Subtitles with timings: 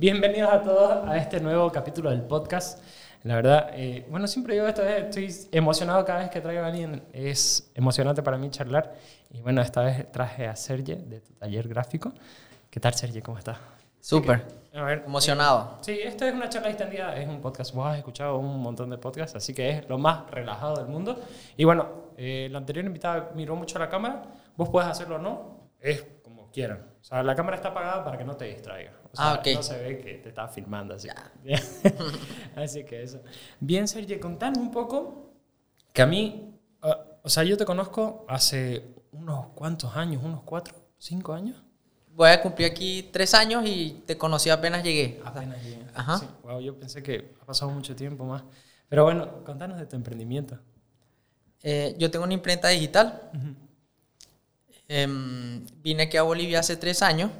[0.00, 2.82] Bienvenidos a todos a este nuevo capítulo del podcast.
[3.22, 6.68] La verdad, eh, bueno, siempre digo esto, eh, estoy emocionado cada vez que traigo a
[6.68, 7.02] alguien.
[7.12, 8.94] Es emocionante para mí charlar.
[9.30, 12.14] Y bueno, esta vez traje a Sergio de tu taller gráfico.
[12.70, 13.22] ¿Qué tal, Sergio?
[13.22, 13.58] ¿Cómo estás?
[14.00, 14.46] Súper.
[14.72, 15.76] A ver, Emocionado.
[15.82, 17.74] Sí, esto es una charla distendida, es un podcast.
[17.74, 21.20] Vos has escuchado un montón de podcasts, así que es lo más relajado del mundo.
[21.58, 21.86] Y bueno,
[22.16, 24.22] eh, la anterior invitada miró mucho a la cámara.
[24.56, 26.86] Vos puedes hacerlo o no, es como quieran.
[27.02, 28.92] O sea, la cámara está apagada para que no te distraiga.
[29.12, 29.46] O sea, Ah, ok.
[29.54, 30.94] no se ve que te está filmando.
[30.94, 31.08] Así,
[32.56, 33.20] así que eso.
[33.58, 35.32] Bien, Sergio, contanos un poco
[35.92, 40.74] que a mí, ah, o sea, yo te conozco hace unos cuantos años, unos cuatro,
[40.98, 41.56] cinco años.
[42.14, 45.20] Voy a cumplir aquí tres años y te conocí apenas llegué.
[45.24, 45.84] Apenas llegué.
[45.94, 46.18] Ajá.
[46.18, 48.42] Sí, wow, yo pensé que ha pasado mucho tiempo más.
[48.88, 50.58] Pero bueno, contanos de tu emprendimiento.
[51.62, 53.30] Eh, yo tengo una imprenta digital.
[54.88, 57.30] Em, vine aquí a Bolivia hace tres años,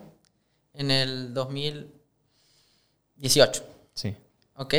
[0.74, 3.64] en el 2018.
[3.94, 4.16] Sí.
[4.56, 4.74] ¿Ok?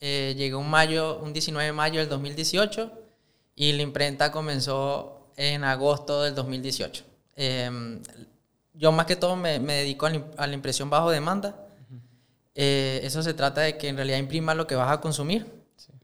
[0.00, 2.92] Eh, llegué un, mayo, un 19 de mayo del 2018
[3.56, 7.04] y la imprenta comenzó en agosto del 2018.
[7.36, 8.00] Em,
[8.74, 11.56] yo más que todo me, me dedico a la, a la impresión bajo demanda.
[12.54, 15.46] Eh, eso se trata de que en realidad imprima lo que vas a consumir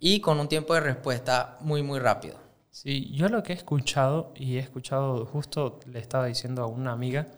[0.00, 2.38] y con un tiempo de respuesta muy, muy rápido.
[2.70, 6.92] Sí, yo lo que he escuchado, y he escuchado, justo le estaba diciendo a una
[6.92, 7.28] amiga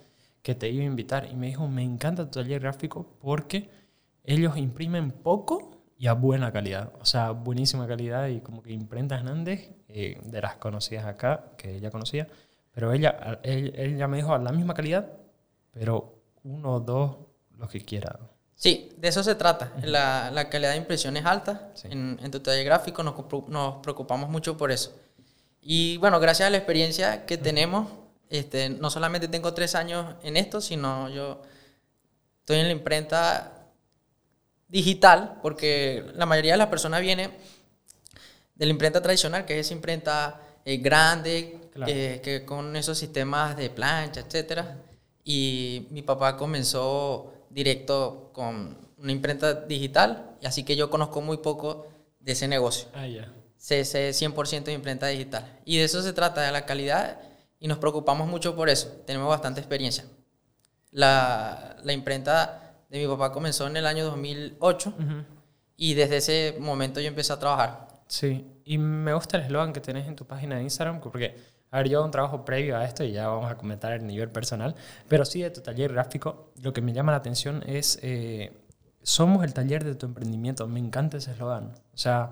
[0.43, 3.71] que te iba a invitar, y me dijo, me encanta tu taller gráfico porque
[4.25, 6.93] ellos imprimen poco y a buena calidad.
[7.01, 11.77] O sea, buenísima calidad y como que imprentas Hernández, eh, de las conocidas acá, que
[11.77, 12.27] ella conocía,
[12.73, 15.13] pero ella, él- ella me dijo a la misma calidad,
[15.71, 17.17] pero uno o dos,
[17.57, 18.19] lo que quiera.
[18.55, 19.73] Sí, de eso se trata.
[19.83, 21.71] La, la calidad de impresión es alta.
[21.75, 21.89] Sí.
[21.91, 23.15] En, en tu taller gráfico nos,
[23.49, 24.93] nos preocupamos mucho por eso.
[25.61, 27.89] Y bueno, gracias a la experiencia que tenemos,
[28.39, 31.43] este, no solamente tengo tres años en esto, sino yo
[32.41, 33.67] estoy en la imprenta
[34.69, 37.31] digital, porque la mayoría de las personas viene
[38.55, 41.91] de la imprenta tradicional, que es esa imprenta eh, grande, Claro.
[41.91, 44.77] eh, que con esos sistemas de plancha, etcétera.
[45.25, 51.39] Y mi papá comenzó directo con una imprenta digital, y así que yo conozco muy
[51.39, 51.87] poco
[52.21, 52.89] de ese negocio.
[52.93, 53.33] Ah, ya.
[53.57, 55.61] Sé 100% de imprenta digital.
[55.65, 57.19] Y de eso se trata, de la calidad,
[57.63, 58.89] y nos preocupamos mucho por eso.
[59.07, 60.05] Tenemos bastante experiencia.
[60.91, 65.25] La, la imprenta de mi papá comenzó en el año 2008 Ujú.
[65.77, 67.87] y desde ese momento yo empecé a trabajar.
[68.09, 71.37] Sí, y me gusta el eslogan que tenés en tu página de Instagram, porque,
[71.71, 74.05] a ver, yo hago un trabajo previo a esto y ya vamos a comentar el
[74.09, 74.75] nivel personal,
[75.07, 78.53] pero sí de tu taller gráfico, lo que me llama la atención es, eh,
[79.05, 82.31] somos el taller de tu emprendimiento, me encanta ese eslogan, o sea,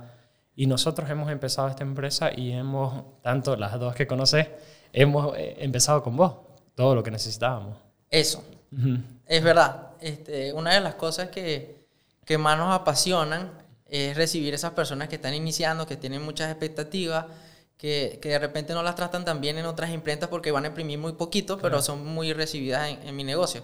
[0.57, 4.49] y nosotros hemos empezado esta empresa y hemos, tanto las dos que conoces,
[4.93, 6.35] hemos eh, empezado con vos,
[6.75, 7.77] todo lo que necesitábamos.
[8.11, 8.99] Eso, Ujú.
[9.27, 9.89] es verdad.
[10.01, 11.85] Este, una de las cosas que,
[12.25, 13.53] que más nos apasionan
[13.87, 17.27] es recibir esas personas que están iniciando, que tienen muchas expectativas,
[17.77, 20.69] que, que de repente no las tratan tan bien en otras imprentas porque van a
[20.69, 23.63] imprimir muy poquito, pero son muy recibidas en, en mi negocio.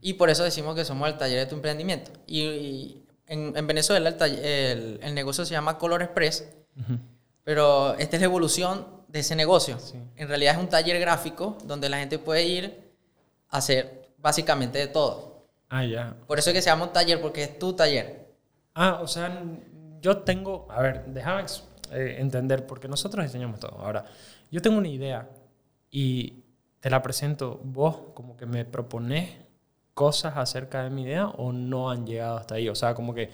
[0.00, 2.10] Y por eso decimos que somos el taller de tu emprendimiento.
[2.26, 6.48] Y, y en, en Venezuela el, taller- el, el negocio se llama Color Express,
[6.78, 6.98] Ujú.
[7.44, 9.78] pero esta es la evolución de ese negocio.
[9.78, 9.98] Sí.
[10.16, 12.92] En realidad es un taller gráfico donde la gente puede ir
[13.48, 15.46] a hacer básicamente de todo.
[15.70, 16.14] Ah, ya.
[16.26, 18.26] Por eso es que se llama un taller, porque es tu taller.
[18.74, 19.42] Ah, o sea,
[20.02, 21.46] yo tengo, a ver, déjame
[21.92, 23.78] eh, entender, porque nosotros diseñamos todo.
[23.78, 24.04] Ahora,
[24.50, 25.28] yo tengo una idea
[25.90, 26.44] y
[26.80, 29.30] te la presento, vos como que me propones
[29.94, 32.68] cosas acerca de mi idea o no han llegado hasta ahí.
[32.68, 33.30] O sea, como que,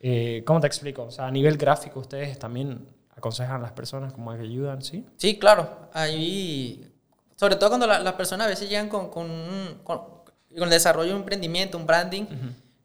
[0.00, 1.02] eh, ¿cómo te explico?
[1.02, 2.86] O sea, a nivel gráfico ustedes también
[3.16, 5.04] aconsejan a las personas como que ayudan, ¿sí?
[5.16, 5.88] Sí, claro.
[5.92, 6.90] Ahí,
[7.36, 9.28] sobre todo cuando la- las personas a veces llegan con, con,
[9.84, 12.24] con, con el desarrollo de un emprendimiento, un branding,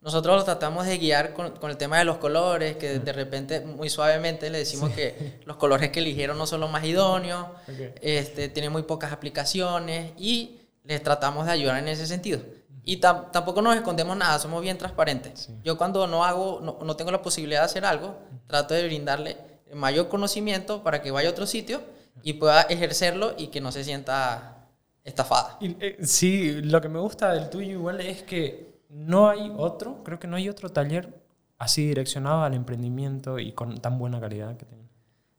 [0.01, 3.61] nosotros los tratamos de guiar con, con el tema de los colores, que de repente,
[3.61, 7.97] muy suavemente, le decimos que los colores que eligieron no son los más idóneos, Ok.
[8.01, 12.39] este, tienen muy pocas aplicaciones y les tratamos de ayudar en ese sentido.
[12.85, 15.41] Y tam- tampoco nos escondemos nada, somos bien transparentes.
[15.41, 15.53] Sí.
[15.63, 19.35] Yo cuando no hago, no, no tengo la posibilidad de hacer algo, trato de brindarle
[19.73, 21.81] mayor conocimiento para que vaya a otro sitio
[22.23, 24.67] y pueda ejercerlo y que no se sienta
[25.03, 25.57] estafada.
[25.61, 30.03] Y, eh, sí, lo que me gusta del tuyo igual es que no hay otro,
[30.03, 31.13] creo que no hay otro taller
[31.57, 34.83] así direccionado al emprendimiento y con tan buena calidad que tiene.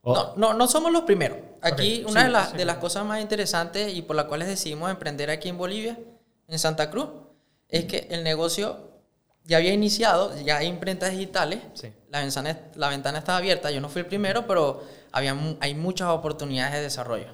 [0.03, 1.39] O- No, no, no somos los primeros.
[1.61, 2.57] Aquí Ok, una sí, de, las sí.
[2.57, 5.99] de las cosas más interesantes y por las cuales decidimos emprender aquí en Bolivia,
[6.47, 7.09] en Santa Cruz,
[7.69, 8.79] es que el negocio
[9.45, 11.89] ya había iniciado, ya hay imprentas digitales, Sí.
[12.11, 14.83] La, ventana, la ventana estaba abierta, yo no fui el primero, pero
[15.13, 17.27] había, hay muchas oportunidades de desarrollo.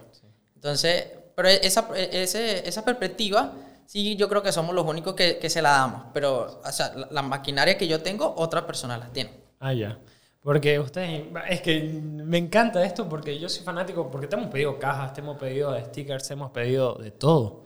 [0.55, 1.06] Entonces,
[1.37, 3.53] pero esa, ese- esa perspectiva
[3.87, 6.03] sí, yo creo que somos los únicos que, que se la damos.
[6.12, 9.31] Pero, o sea, la, la maquinaria que yo tengo, otra persona la tiene.
[9.61, 9.99] Ah, ya.
[10.43, 14.79] Porque ustedes, es que me encanta esto porque yo soy fanático, porque te hemos pedido
[14.79, 17.64] cajas, te hemos pedido stickers, hemos pedido de todo.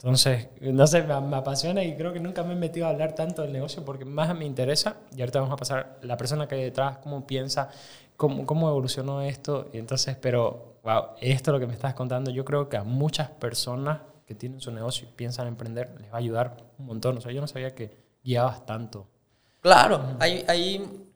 [0.00, 3.16] Entonces, no sé, me, me apasiona y creo que nunca me he metido a hablar
[3.16, 4.98] tanto del negocio porque más me interesa.
[5.16, 7.68] Y ahorita vamos a pasar la persona que hay detrás, cómo piensa,
[8.16, 9.68] cómo, cómo evolucionó esto.
[9.72, 13.28] Y entonces, pero, wow, esto lo que me estás contando, yo creo que a muchas
[13.30, 17.18] personas que tienen su negocio y piensan emprender, les va a ayudar un montón.
[17.18, 19.08] O sea, yo no sabía que guiabas tanto.
[19.60, 21.08] Claro, hay, hay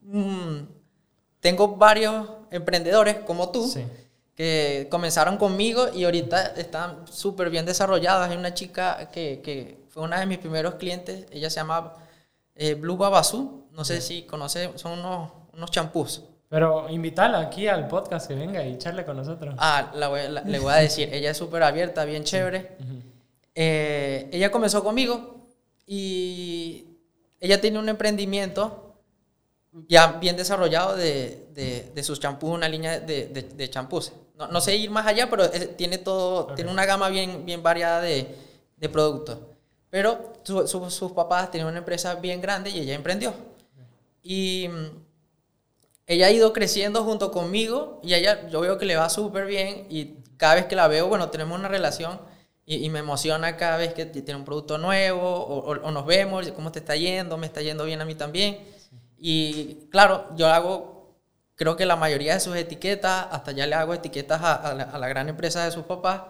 [0.00, 0.56] mm,
[1.38, 3.84] tengo varios emprendedores como tú Sí.
[4.34, 8.30] Que comenzaron conmigo y ahorita están súper bien desarrolladas.
[8.30, 11.94] Hay una chica que, que fue una de mis primeros clientes, ella se llama
[12.54, 16.22] eh, Blue Babazoo, no sé si conoce, son unos, unos champús.
[16.48, 19.54] Pero invítala aquí al podcast que venga y charle con nosotros.
[19.58, 22.76] Ah, la voy- la- le voy a decir, ella es súper abierta, bien chévere.
[23.54, 25.36] Eh, ella comenzó conmigo
[25.86, 26.86] y
[27.40, 28.91] ella tiene un emprendimiento
[29.88, 34.12] ya bien desarrollado de, de, de sus champús, una línea de, champús.
[34.36, 36.54] No, no sé ir más allá, pero es- tiene todo, Ok.
[36.56, 38.36] tiene una gama bien, bien variada de,
[38.76, 39.38] de productos.
[39.90, 43.32] Pero su- su- sus papás tienen una empresa bien grande y ella emprendió.
[44.22, 44.86] Y mm,
[46.06, 49.86] ella ha ido creciendo junto conmigo y ella, yo veo que le va súper bien
[49.88, 52.20] y cada vez que la veo, bueno, tenemos una relación
[52.66, 56.06] y, y me emociona cada vez que tiene un producto nuevo o, o- o nos
[56.06, 58.58] vemos, cómo te está yendo, me está yendo bien a mí también.
[59.24, 61.14] Y claro, yo hago,
[61.54, 64.82] creo que la mayoría de sus etiquetas, hasta ya le hago etiquetas a, a la,
[64.82, 66.22] a la gran empresa de sus papás.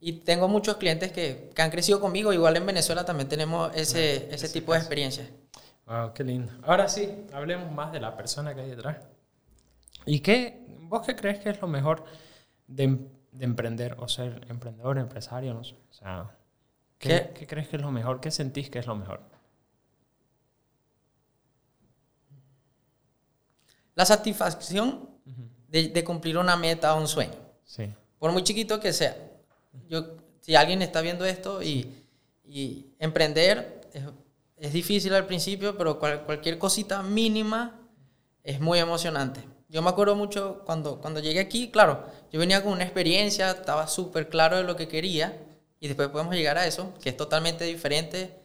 [0.00, 4.28] Y tengo muchos clientes que, que han crecido conmigo, igual en Venezuela también tenemos ese,
[4.34, 5.28] ese tipo de experiencias.
[5.86, 6.52] Wow, qué lindo.
[6.64, 8.96] Ahora sí, hablemos más de la persona que hay detrás.
[10.04, 12.06] ¿Y qué, vos qué crees que es lo mejor
[12.66, 15.54] de, de emprender o ser emprendedor, empresario?
[15.54, 15.76] No sé.
[15.90, 16.36] O sea,
[16.98, 17.30] ¿qué, ¿Qué?
[17.34, 18.20] qué crees que es lo mejor?
[18.20, 19.35] ¿Qué sentís que es lo mejor?
[23.96, 25.10] La satisfacción
[25.68, 27.34] de, de cumplir una meta o un sueño.
[27.64, 27.92] Sí.
[28.20, 29.16] por muy chiquito que sea.
[29.88, 31.92] Yo, si alguien está viendo esto y,
[32.44, 34.04] y emprender es,
[34.56, 37.80] es difícil al principio, pero cual- cualquier cosita mínima
[38.44, 39.40] es muy emocionante.
[39.68, 43.88] Yo me acuerdo mucho cuando, cuando llegué aquí, claro, yo venía con una experiencia, estaba
[43.88, 45.36] súper claro de lo que quería
[45.80, 48.38] y después podemos llegar a eso, que es totalmente diferente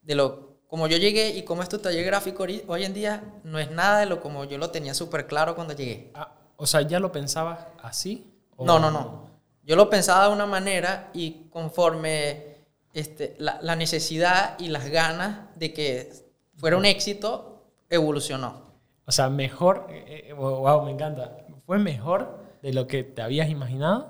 [0.00, 3.58] de lo como yo llegué y como es tu taller gráfico hoy en día, no
[3.58, 6.12] es nada de lo como yo lo tenía súper claro cuando llegué.
[6.14, 8.30] Ah, o sea, ¿ya lo pensabas así?
[8.56, 9.28] ¿O- No, no, no.
[9.64, 12.58] Yo lo pensaba de una manera y conforme
[12.94, 16.12] este, la, la necesidad y las ganas de que
[16.56, 18.68] fuera un éxito, evolucionó.
[19.06, 21.36] O sea, mejor, eh, eh, wow, me encanta.
[21.66, 24.08] ¿Fue mejor de lo que te habías imaginado?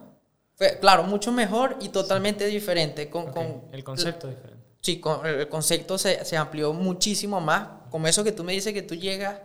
[0.55, 3.09] Fue, claro, mucho mejor y totalmente diferente.
[3.11, 4.67] Con, con- el concepto es diferente.
[4.95, 7.69] Sí, con- el concepto se, se amplió muchísimo más.
[7.91, 9.39] Como eso que tú me dices que tú llegas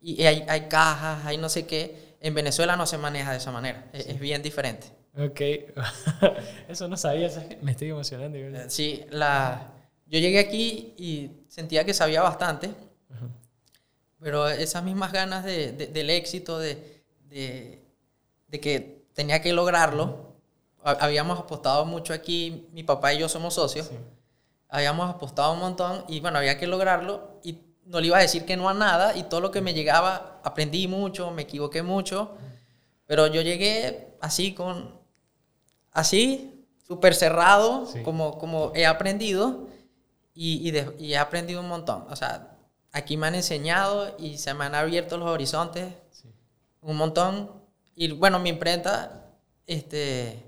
[0.00, 2.16] y hay, hay cajas, hay no sé qué.
[2.20, 3.88] En Venezuela no se maneja de esa manera.
[3.92, 4.86] Es, es bien diferente.
[5.18, 5.40] Ok,
[6.68, 7.30] eso no sabía,
[7.62, 8.38] me estoy emocionando.
[8.68, 9.72] Sí, la,
[10.06, 12.70] yo llegué aquí y sentía que sabía bastante,
[14.20, 17.80] pero esas mismas ganas de, de- del éxito, de, de,
[18.60, 20.34] que tenía que lograrlo,
[20.84, 23.94] ha- habíamos apostado mucho aquí, mi papá y yo somos socios, Sí.
[24.68, 28.44] Habíamos apostado un montón y bueno, había que lograrlo y no le iba a decir
[28.44, 32.36] que no a nada y todo lo que me llegaba aprendí mucho, me equivoqué mucho,
[33.06, 34.98] pero yo llegué así con,
[35.92, 38.02] así, súper cerrado, Sí.
[38.02, 39.68] como, como he aprendido
[40.34, 42.04] y, y, de- y he aprendido un montón.
[42.10, 42.56] O sea,
[42.92, 46.28] aquí me han enseñado y se me han abierto los horizontes Sí.
[46.82, 47.50] un montón.
[47.94, 49.30] Y bueno, mi imprenta,
[49.66, 50.42] este,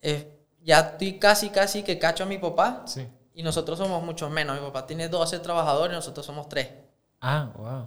[0.00, 0.26] es-
[0.64, 3.06] ya estoy casi, casi que cacho a mi papá Sí.
[3.34, 4.58] y nosotros somos muchos menos.
[4.58, 6.68] Mi papá tiene 12 trabajadores y nosotros somos 3.
[7.20, 7.86] Ah, wow.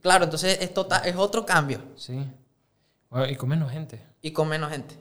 [0.00, 2.26] Claro, entonces es, total, es otro cambio Sí.
[3.10, 4.00] Wow, y con menos gente.
[4.22, 4.94] y con menos gente.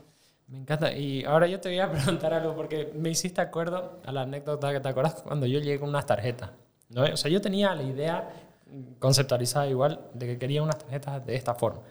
[0.48, 0.92] Me encanta.
[0.94, 4.72] Y ahora yo te voy a preguntar algo porque me hiciste acuerdo a la anécdota
[4.72, 6.52] que te acuerdas cuando yo llegué con unas tarjetas.
[6.90, 7.04] ¿no?
[7.04, 8.30] O sea, yo tenía la idea
[9.00, 11.82] conceptualizada igual de que quería unas tarjetas de esta forma.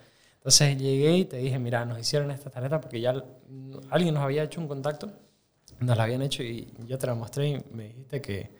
[0.42, 3.14] Entonces llegué y te dije, mira, nos hicieron estas tarjetas porque ya
[3.90, 5.08] alguien nos había hecho un contacto,
[5.78, 8.50] nos la habían hecho y yo te la mostré y me dijiste que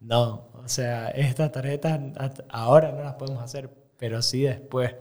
[0.00, 1.98] no, o sea, estas tarjetas
[2.50, 4.94] ahora no las podemos hacer, pero sí después.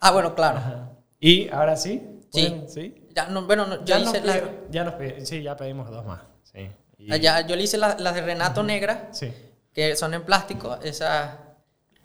[0.00, 0.58] Ah, bueno, claro.
[0.58, 0.90] Ajá.
[1.18, 2.46] Y ahora sí, Sí.
[2.50, 2.68] ¿pueden?
[2.68, 3.06] ¿Sí?
[3.14, 6.20] Ya, no, bueno, no, Ya nos, hice la- ya nos sí, ya pedimos dos más.
[6.42, 6.68] Sí.
[6.98, 9.32] Y- ah, ya- yo le hice la- las de Renato Negra, Sí.
[9.72, 10.76] que son en plástico.
[10.82, 11.54] Esa,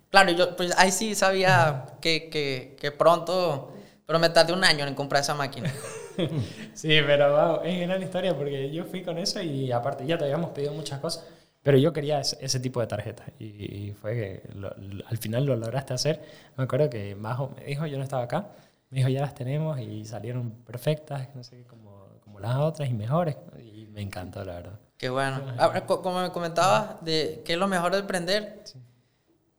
[0.10, 3.74] claro, yo pues, ahí sí sabía que, que, que pronto,
[4.06, 5.72] pero me tardé un año en comprar esa máquina.
[6.74, 10.26] sí, pero wow, es gran historia porque yo fui con eso y aparte ya te
[10.26, 11.26] habíamos pedido muchas cosas,
[11.64, 15.56] pero yo quería ese, tipo de tarjetas y, fue que lo- lo- al final lo
[15.56, 16.22] lograste hacer.
[16.58, 18.50] Me acuerdo que Majo me dijo, yo no estaba acá,
[18.90, 22.94] me dijo ya las tenemos y salieron perfectas, no sé, como, como las otras y
[22.94, 24.80] mejores y me encantó la verdad.
[24.98, 25.42] Qué bueno.
[25.58, 28.64] Ahora, co- como me comentabas, de qué es lo mejor de emprender,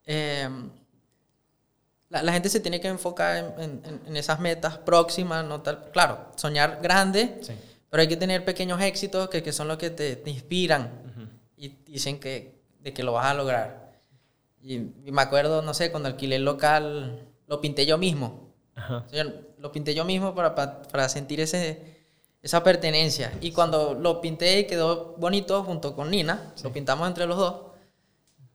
[0.06, 0.48] eh,
[2.12, 5.90] la, la gente se tiene que enfocar en, en- en- esas metas próximas, no tal,
[5.90, 7.52] claro, soñar grande, Sí.
[7.90, 10.90] pero hay que tener pequeños éxitos que, que son los que te, te inspiran
[11.56, 13.92] y dicen que, de que lo vas a lograr.
[14.60, 18.52] Y, y me acuerdo, no sé, cuando alquilé el local, lo pinté yo mismo.
[18.74, 19.04] Ajá.
[19.06, 19.24] O sea,
[19.58, 21.96] lo pinté yo mismo para, para, para sentir ese,
[22.42, 23.32] esa pertenencia.
[23.40, 27.54] Y cuando lo pinté y quedó bonito junto con Nina, lo pintamos entre los dos,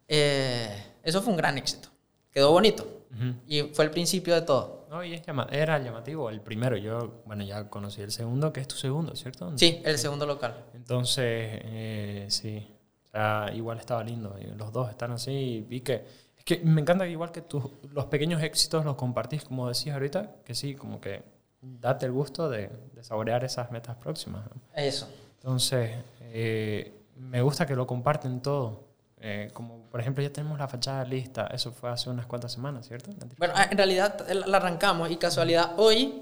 [0.08, 0.70] eh,
[1.04, 1.90] eso fue un gran éxito.
[2.32, 2.88] Quedó bonito.
[3.14, 3.36] Ujú.
[3.48, 4.86] Y fue el principio de todo.
[4.90, 6.78] No, y es llama- era llamativo el primero.
[6.78, 9.52] Yo, bueno, ya conocí el segundo, que es tu segundo, ¿cierto?
[9.58, 10.66] Sí, el segundo local.
[10.74, 11.24] Entonces,
[11.64, 12.68] eh, sí.
[13.06, 14.36] O sea, igual estaba lindo.
[14.58, 16.06] Los dos están así y vi que...
[16.38, 19.94] Es que me encanta que igual que tus, los pequeños éxitos los compartís, como decías
[19.96, 21.24] ahorita, que sí, como que
[21.62, 24.46] date el gusto de, de saborear esas metas próximas.
[24.74, 25.10] Eso.
[25.40, 28.87] Entonces, eh, me gusta que lo comparten todo.
[29.20, 31.48] Eh, como, por ejemplo, ya tenemos la fachada lista.
[31.52, 33.12] Eso fue hace unas cuantas semanas, ¿cierto?
[33.38, 36.22] Bueno, ah, en realidad la arrancamos y casualidad hoy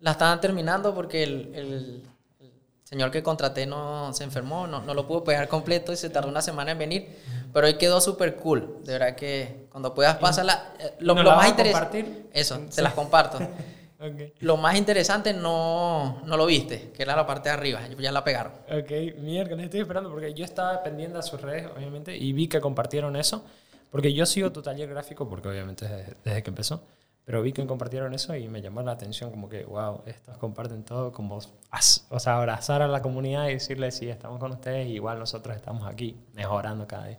[0.00, 2.02] la estaban terminando porque el, el-
[2.40, 2.52] el
[2.84, 6.28] señor que contraté no se enfermó, no, no lo pudo pegar completo y se tardó
[6.28, 7.18] una semana en venir.
[7.52, 8.78] Pero hoy quedó súper cool.
[8.84, 10.72] De verdad que cuando puedas pásala.
[10.78, 12.26] eh, Lo, ¿Nos lo más interesante.
[12.32, 12.66] Eso, Sí.
[12.70, 13.38] se las comparto.
[14.00, 14.32] Ok.
[14.40, 17.80] Lo más interesante no, no lo viste, que era la parte de arriba.
[17.98, 18.52] Ya la pegaron.
[18.70, 22.60] Ok, miércoles estoy esperando porque yo estaba pendiente a sus redes, obviamente, y vi que
[22.60, 23.44] compartieron eso.
[23.90, 26.82] Porque yo sigo tu taller gráfico, porque obviamente desde, desde que empezó,
[27.24, 30.84] pero vi que compartieron eso y me llamó la atención, como que, wow, estos comparten
[30.84, 35.18] todo, como, o sea, abrazar a la comunidad y decirle, sí, estamos con ustedes, igual
[35.18, 37.18] nosotros estamos aquí, mejorando cada día.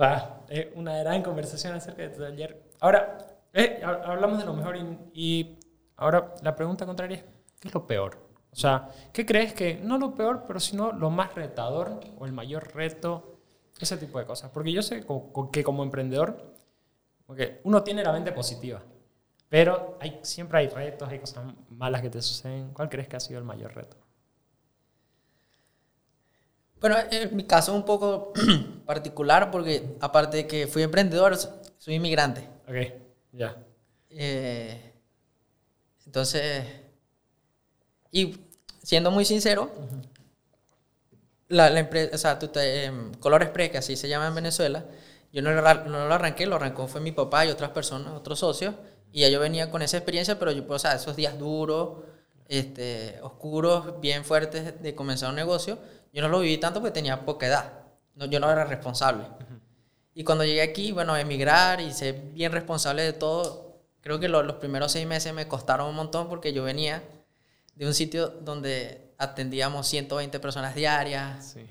[0.00, 2.60] Va, es una gran conversación acerca de tu taller.
[2.80, 3.16] Ahora,
[3.52, 5.58] eh, ha- hablamos de lo mejor y, y
[5.96, 7.24] ahora la pregunta contraria es,
[7.60, 8.18] ¿qué es lo peor?
[8.52, 12.32] O sea, ¿qué crees que, no lo peor, pero sino lo más retador o el
[12.32, 13.40] mayor reto,
[13.80, 14.50] ese tipo de cosas?
[14.50, 15.04] Porque yo sé
[15.52, 16.54] que como emprendedor,
[17.26, 18.80] porque uno tiene la mente positiva,
[19.48, 22.72] pero hay, siempre hay retos, hay cosas malas que te suceden.
[22.72, 23.96] ¿Cuál crees que ha sido el mayor reto?
[26.80, 28.32] Bueno, en mi caso es un poco
[28.86, 31.36] particular porque aparte de que fui emprendedor,
[31.78, 32.48] soy inmigrante.
[32.68, 32.92] Ok,
[33.32, 33.56] ya.
[34.10, 34.93] Eh,
[36.14, 36.64] entonces,
[38.10, 38.38] y
[38.82, 39.70] siendo muy sincero,
[41.48, 44.34] la, la empresa, o sea, tú te- em, Color Express, que así se llama en
[44.34, 44.84] Venezuela,
[45.32, 48.74] yo no no lo arranqué, lo arrancó fue mi papá y otras personas, otros socios,
[49.12, 52.04] y ya yo venía con esa experiencia, pero yo, pues, o sea, esos días duros,
[52.48, 55.78] este, oscuros, bien fuertes de comenzar un negocio,
[56.12, 57.72] yo no lo viví tanto porque tenía poca edad,
[58.14, 59.24] no, yo no era responsable.
[60.14, 63.73] Y cuando llegué aquí, bueno, emigrar y ser bien responsable de todo,
[64.04, 67.02] creo que lo- los primeros seis meses me costaron un montón porque yo venía
[67.74, 71.66] de un sitio donde atendíamos 120 personas diarias, Sí.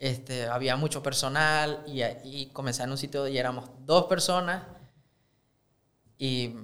[0.00, 4.64] este, había mucho personal y, y comencé en un sitio donde éramos dos personas
[6.18, 6.56] y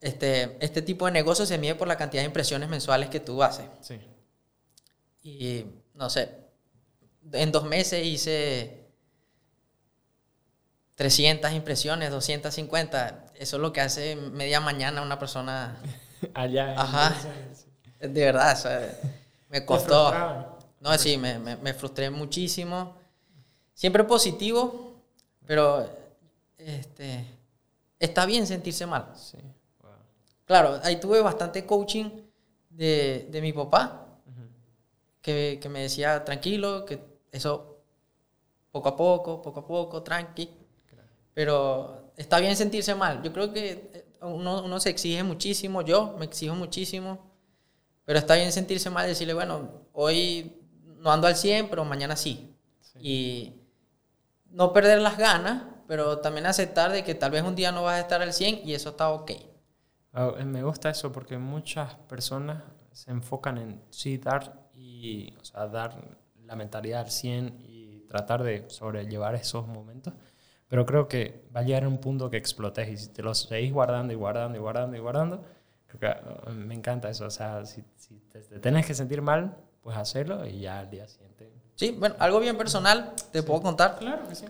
[0.00, 3.42] este, este tipo de negocio se mide por la cantidad de impresiones mensuales que tú
[3.42, 3.66] haces.
[3.80, 3.98] Sí.
[5.24, 6.30] Y no sé,
[7.32, 8.77] en dos meses hice
[10.98, 13.26] 300 impresiones, 250.
[13.36, 15.76] Eso es lo que hace media mañana una persona.
[16.34, 16.74] Allá.
[16.76, 17.14] Ajá.
[18.00, 18.98] De verdad, o sea,
[19.48, 20.12] me ¿Te costó.
[20.80, 22.96] No, sí, me, me, me frustré muchísimo.
[23.74, 24.96] Siempre positivo,
[25.46, 25.88] pero
[26.58, 27.24] este,
[28.00, 29.12] está bien sentirse mal.
[29.14, 29.38] Sí.
[29.80, 29.92] Wow.
[30.46, 32.10] Claro, ahí tuve bastante coaching
[32.70, 34.04] de, de mi papá,
[35.22, 36.98] que, que me decía, tranquilo, que
[37.30, 37.84] eso
[38.72, 40.57] poco a poco, poco a poco, tranqui.
[41.38, 43.22] Pero está bien sentirse mal.
[43.22, 47.30] Yo creo que eh, uno, uno se exige muchísimo, yo me exijo muchísimo,
[48.04, 50.60] pero está bien sentirse mal y decirle, bueno, hoy
[50.96, 52.56] no ando al 100, pero mañana sí.
[52.98, 53.52] Y
[54.46, 57.98] no perder las ganas, pero también aceptar de que tal vez un día no vas
[57.98, 59.30] a estar al 100 y eso está ok.
[60.14, 65.44] Ah, eh, Me gusta eso porque muchas personas se enfocan en sí dar y, o
[65.44, 66.02] sea, dar
[66.44, 70.14] la mentalidad al 100 y tratar de sobrellevar esos momentos.
[70.68, 73.72] Pero creo que va a llegar un punto que explotes y si te lo seguís
[73.72, 75.44] guardando y guardando y guardando y guardando,
[75.86, 77.24] creo que ah, me encanta eso.
[77.26, 80.90] O sea, si, si te, te tenés que sentir mal, pues hacerlo y ya al
[80.90, 81.50] día siguiente.
[81.74, 83.98] Sí, bueno, algo bien personal, te puedo contar.
[83.98, 84.44] Claro que sí.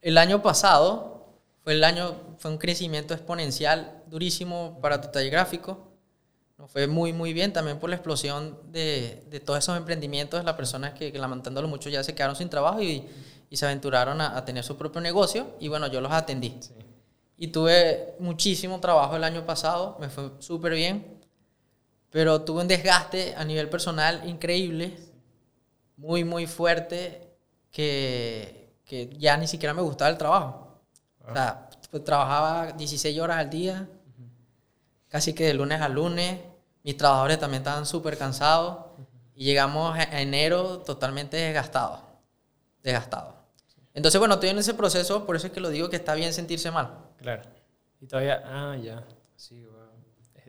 [0.00, 5.88] El año pasado fue el año, fue un crecimiento exponencial durísimo para tu taller gráfico,
[6.56, 10.44] nos fue muy, muy bien también por la explosión de, de todos esos emprendimientos.
[10.44, 13.06] Las personas que, que lamentándolo mucho ya se quedaron sin trabajo y,
[13.50, 15.56] y se aventuraron a, a, tener su propio negocio.
[15.60, 16.56] Y bueno, yo los atendí.
[16.60, 16.74] Sí.
[17.40, 21.18] Y tuve muchísimo trabajo el año pasado, me fue súper bien,
[22.10, 24.98] pero tuve un desgaste a nivel personal increíble,
[25.96, 27.28] muy, muy fuerte,
[27.70, 30.80] que, que ya ni siquiera me gustaba el trabajo.
[31.28, 33.88] O sea, pues, trabajaba 16 horas al día,
[35.08, 36.40] casi que de lunes a lunes.
[36.82, 38.78] Mis trabajadores también estaban súper cansados.
[39.34, 42.00] Y llegamos a enero totalmente desgastados.
[42.82, 43.37] Desgastados.
[43.98, 46.32] Entonces, bueno, estoy en ese proceso, por eso es que lo digo que está bien
[46.32, 46.98] sentirse mal.
[47.16, 47.42] Claro.
[48.00, 49.04] Y todavía, ah, ya.
[49.34, 49.74] Sí, wow.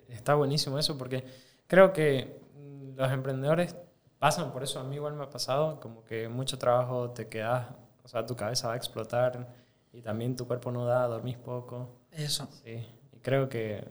[0.08, 1.24] Está buenísimo eso porque
[1.66, 3.76] creo que mm, los emprendedores
[4.20, 4.80] pasan por eso.
[4.80, 7.66] A mí igual me ha pasado, como que mucho trabajo te quedas,
[8.04, 9.48] o sea, tu cabeza va a explotar
[9.92, 11.90] y también tu cuerpo no da, dormís poco.
[12.12, 12.48] Eso.
[12.64, 12.86] Sí.
[13.14, 13.84] Y creo que eh,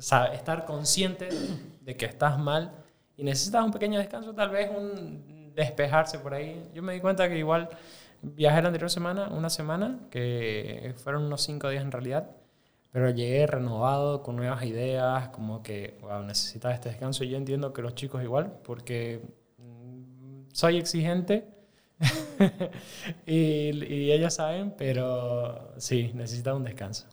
[0.00, 1.30] sabe- estar consciente
[1.80, 2.72] de que estás mal
[3.16, 6.70] y necesitas un pequeño descanso, tal vez un despejarse por ahí.
[6.74, 7.70] Yo me di cuenta que igual
[8.22, 12.30] viajé la anterior semana, una semana, que fueron unos cinco días en realidad,
[12.90, 17.24] pero llegué renovado, con nuevas ideas, como que, wow, necesitas este descanso.
[17.24, 19.22] Y yo entiendo que los chicos igual, porque
[19.58, 21.46] mm, soy exigente.
[23.26, 27.06] y, y ellos saben, pero sí, necesitan un descanso.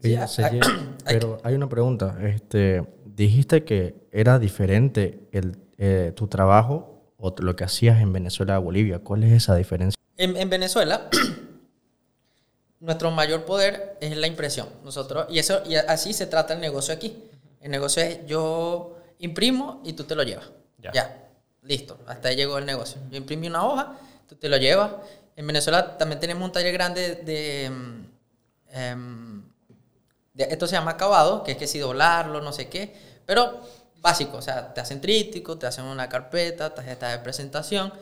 [0.00, 2.18] Sí, Oye, a- Seye, a- pero hay una pregunta.
[2.22, 8.56] Este, dijiste que era diferente el, eh, tu trabajo o lo que hacías en Venezuela
[8.56, 8.98] a Bolivia.
[8.98, 9.96] ¿Cuál es esa diferencia?
[10.16, 11.08] En, en Venezuela,
[12.80, 14.68] nuestro mayor poder es la impresión.
[14.84, 17.16] Nosotros, y, eso, y así se trata el negocio aquí.
[17.60, 20.46] El negocio es yo imprimo y tú te lo llevas.
[20.78, 20.92] Ya.
[20.92, 21.28] Ya,
[21.62, 21.98] listo.
[22.06, 23.00] Hasta ahí llegó el negocio.
[23.10, 23.96] Yo imprimí una hoja,
[24.28, 24.92] tú te lo llevas.
[25.36, 27.64] En Venezuela también tenemos un taller grande de...
[27.66, 28.06] em,
[28.72, 29.42] em,
[30.34, 32.92] de- esto se llama acabado, que es que si doblarlo, no sé qué.
[33.24, 33.60] Pero
[34.00, 37.92] básico, o sea, te hacen tríptico, te hacen una carpeta, tarjeta de presentación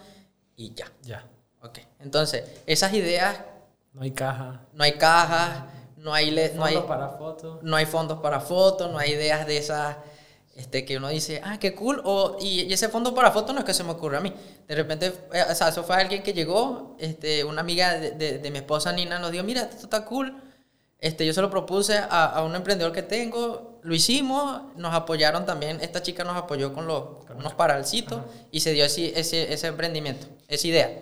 [0.56, 0.90] y ya.
[1.02, 1.24] Ya.
[1.62, 3.38] Ok, entonces, esas ideas,
[3.92, 4.60] No hay caja.
[4.72, 5.64] no hay cajas,
[5.96, 7.62] no hay, le- no hay, Fondos para fotos.
[7.62, 9.96] no hay fondos para fotos, no hay ideas de esas
[10.56, 13.60] este, que uno dice, ah, qué cool, o, y, y ese fondo para fotos no
[13.60, 14.32] es que se me ocurre a mí.
[14.66, 18.38] De repente, eh, o sea, eso fue alguien que llegó, este, una amiga de, de-
[18.38, 20.34] de mi esposa Nina nos dijo, mira, esto está cool.
[20.98, 25.46] Este, yo se lo propuse a, a un emprendedor que tengo, lo hicimos, nos apoyaron
[25.46, 27.04] también, esta chica nos apoyó con los,
[27.38, 28.20] unos paralcitos
[28.50, 30.98] y se dio ese, ese, ese emprendimiento, esa idea.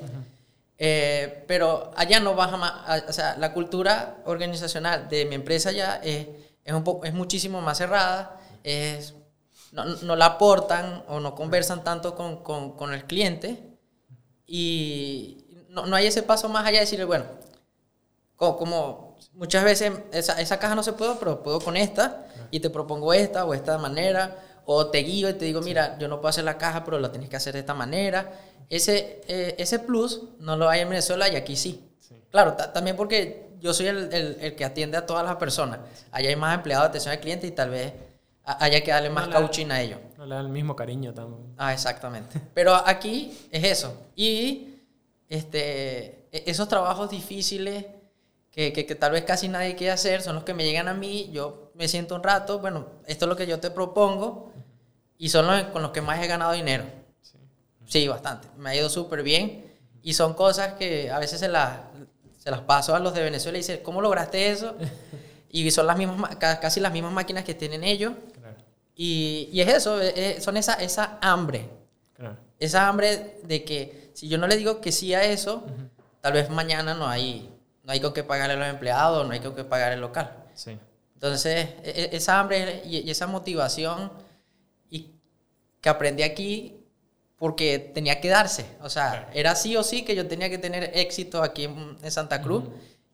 [0.81, 5.97] Eh, pero allá no baja más, o sea, la cultura organizacional de mi empresa ya
[5.97, 6.29] es,
[6.65, 9.15] es, un poco, es muchísimo más cerrada, es,
[9.73, 13.61] no, no la aportan o no conversan tanto con, con, con el cliente
[14.47, 17.25] y no, no hay ese paso más allá de decirle, bueno,
[18.37, 22.61] como, como muchas veces esa, esa caja no se puede, pero puedo con esta y
[22.61, 24.37] te propongo esta o esta manera,
[24.71, 27.11] o te guío y te digo, mira, yo no puedo hacer la caja, pero la
[27.11, 28.31] tienes que hacer de esta manera.
[28.69, 31.89] Ese, eh, ese plus no lo hay en Venezuela y aquí sí.
[32.31, 35.79] Claro, ta- también porque yo soy el, el- el que atiende a todas las personas.
[36.13, 37.95] Allá hay más empleados de atención al cliente y tal vez
[38.45, 40.01] haya que darle más No, coaching a ellos.
[40.19, 41.35] No le da el mismo cariño tan...
[41.57, 42.39] Ah, exactamente.
[42.53, 43.95] Pero aquí es eso.
[44.17, 44.81] Y
[45.31, 47.87] este, e- esos trabajos difíciles
[48.51, 50.95] que, que, que tal vez casi nadie quiere hacer son los que me llegan a
[50.95, 51.31] mí.
[51.33, 54.53] Yo me siento un rato, bueno, esto es lo que yo te propongo
[55.19, 56.85] y son los con los que más he ganado dinero.
[57.87, 58.49] Sí, bastante.
[58.57, 59.65] Me ha ido súper bien.
[60.03, 61.79] Y son cosas que a veces se las,
[62.39, 64.75] se las paso a los de Venezuela y dicen, ¿cómo lograste eso?
[65.51, 68.13] Y son las mismas, ma- ca- casi las mismas máquinas que tienen ellos.
[68.39, 68.55] Claro,
[68.95, 71.71] Y, y es eso, eh, eh, son esa, esa hambre.
[72.15, 72.37] claro.
[72.61, 75.65] Esa hambre de que si yo no le digo que sí a eso,
[76.21, 77.49] tal vez mañana no hay,
[77.83, 80.35] no hay con qué pagarle a los empleados, no hay con qué pagar el local.
[80.53, 80.77] Sí.
[81.15, 84.13] Entonces, e- e- esa hambre y, esa motivación
[85.89, 86.75] que aprendí aquí
[87.37, 88.67] porque tenía que darse.
[88.83, 89.27] O sea, Claro.
[89.33, 92.65] era sí o sí que yo tenía que tener éxito aquí en, en Santa Cruz.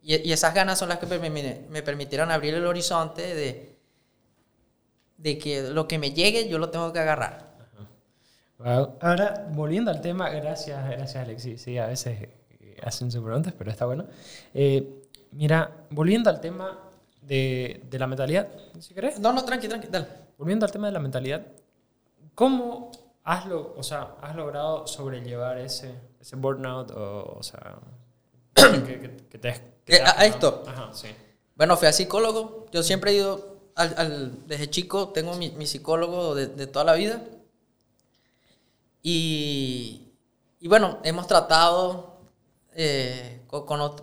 [0.03, 3.77] y, y esas ganas son las que me, me- me permitieron abrir el horizonte de,
[5.19, 7.55] de que lo que me llegue yo lo tengo que agarrar.
[8.59, 8.99] Wow.
[9.01, 11.61] Ahora, volviendo al tema, gracias, gracias Alexis.
[11.61, 12.29] Sí, a veces
[12.61, 14.07] eh, hacen sus preguntas, pero está bueno.
[14.55, 16.79] Eh, mira, volviendo al tema
[17.21, 20.07] de, de la mentalidad, si querés, No, no, tranqui, tranqui, dale.
[20.39, 21.43] volviendo al tema de la mentalidad,
[22.35, 22.91] ¿cómo
[23.25, 27.79] has, lo, o sea, has logrado sobrellevar ese, ese burnout o, o sea,
[28.55, 29.53] que, que- que te,
[29.85, 30.63] que Eh, te has a esto.
[30.67, 31.09] Ajá, sí.
[31.57, 32.67] Bueno, fui a psicólogo.
[32.73, 36.85] Yo siempre he ido, al, al- desde chico, tengo mi, mi psicólogo de, de toda
[36.85, 37.23] la vida.
[39.03, 40.13] Y,
[40.61, 42.19] y bueno, hemos tratado
[42.75, 43.99] eh, con, con,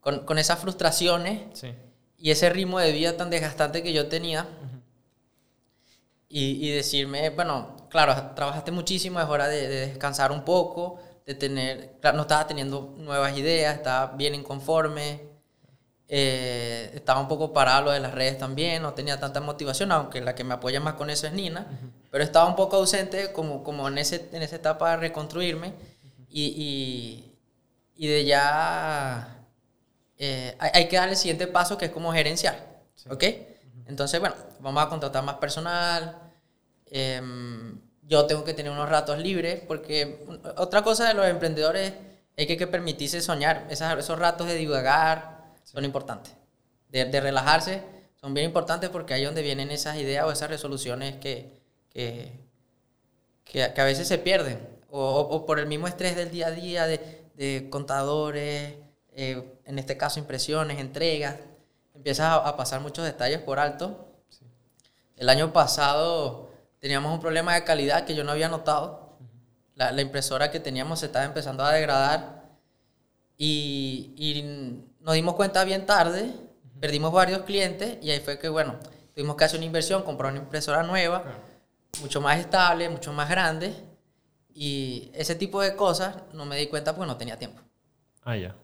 [0.00, 1.72] con- con esas frustraciones Sí.
[2.18, 4.46] y ese ritmo de vida tan desgastante que yo tenía.
[6.30, 11.34] Y, y decirme, bueno, claro, trabajaste muchísimo, es hora de, de descansar un poco, de
[11.34, 15.20] tener, claro, no estaba teniendo nuevas ideas, estaba bien inconforme,
[16.08, 20.20] eh, estaba un poco parado lo de las redes también, no tenía tanta motivación, aunque
[20.20, 21.66] la que me apoya más con eso es Nina,
[22.10, 25.72] pero estaba un poco ausente como, como en, ese, en esa etapa de reconstruirme
[26.28, 26.44] y,
[27.96, 29.46] y, y de ya
[30.16, 32.56] eh, hay, hay que dar el siguiente paso que es como gerenciar,
[33.08, 33.24] ¿ok?
[33.90, 36.16] Entonces, bueno, vamos a contratar más personal,
[36.86, 40.24] em, yo tengo que tener unos ratos libres, porque
[40.56, 41.92] otra cosa de los emprendedores
[42.36, 46.32] es que hay que permitirse soñar, Esas- esos ratos de divagar son importantes,
[46.88, 47.82] de, de relajarse
[48.20, 52.32] son bien importantes porque ahí es donde vienen esas ideas o esas resoluciones que, que,
[53.44, 54.58] que, a- que a veces se pierden,
[54.90, 56.98] o, o- o por el mismo estrés del día a día de,
[57.34, 58.74] de contadores,
[59.12, 61.36] eh, en este caso impresiones, entregas,
[62.00, 64.06] empiezas a, a pasar muchos detalles por alto.
[65.16, 69.18] El año pasado teníamos un problema de calidad que yo no había notado.
[69.74, 72.48] La, la impresora que teníamos se estaba empezando a degradar
[73.36, 74.42] y, y
[75.00, 76.32] nos dimos cuenta bien tarde,
[76.80, 78.76] perdimos varios clientes y ahí fue que, bueno,
[79.14, 81.24] tuvimos que hacer una inversión, comprar una impresora nueva,
[82.00, 83.74] mucho más estable, mucho más grande
[84.54, 87.60] y ese tipo de cosas no me di cuenta porque no tenía tiempo.
[88.24, 88.54] Ah, ya.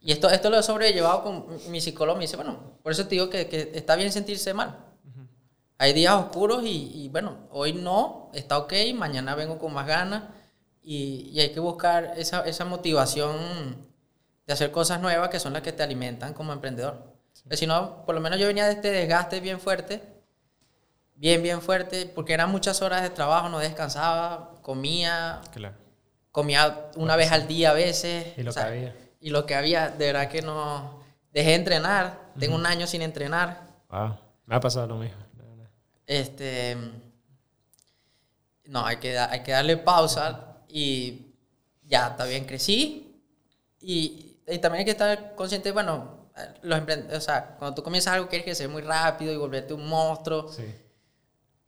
[0.00, 2.16] Y esto, esto lo he sobrellevado con mi psicólogo.
[2.18, 4.84] Me dice, bueno, por eso te digo que, que está bien sentirse mal.
[5.80, 10.24] Hay días oscuros y, y, bueno, hoy no, está ok, mañana vengo con más ganas
[10.82, 13.86] y, y hay que buscar esa, esa motivación
[14.44, 17.14] de hacer cosas nuevas que son las que te alimentan como emprendedor.
[17.44, 20.02] Porque Si no, por lo menos yo venía de este desgaste bien fuerte,
[21.14, 25.76] bien, bien fuerte, porque eran muchas horas de trabajo, no descansaba, comía, Claro.
[26.32, 28.36] comía una vez al día a veces.
[28.36, 28.94] Y lo o sea, que había.
[29.20, 30.98] Y lo que había, de verdad que no...
[31.32, 33.66] Dejé de entrenar, tengo un año sin entrenar.
[33.90, 34.16] Wow.
[34.46, 35.18] Me ha pasado lo mismo.
[36.06, 36.76] Este...
[38.64, 41.32] No, hay que, hay que darle pausa y
[41.84, 43.22] ya, está bien, crecí.
[43.80, 46.28] Y, y también hay que estar consciente, bueno,
[46.62, 46.80] los
[47.14, 50.52] o sea, cuando tú comienzas algo quieres que sea muy rápido y volverte un monstruo,
[50.52, 50.64] Sí,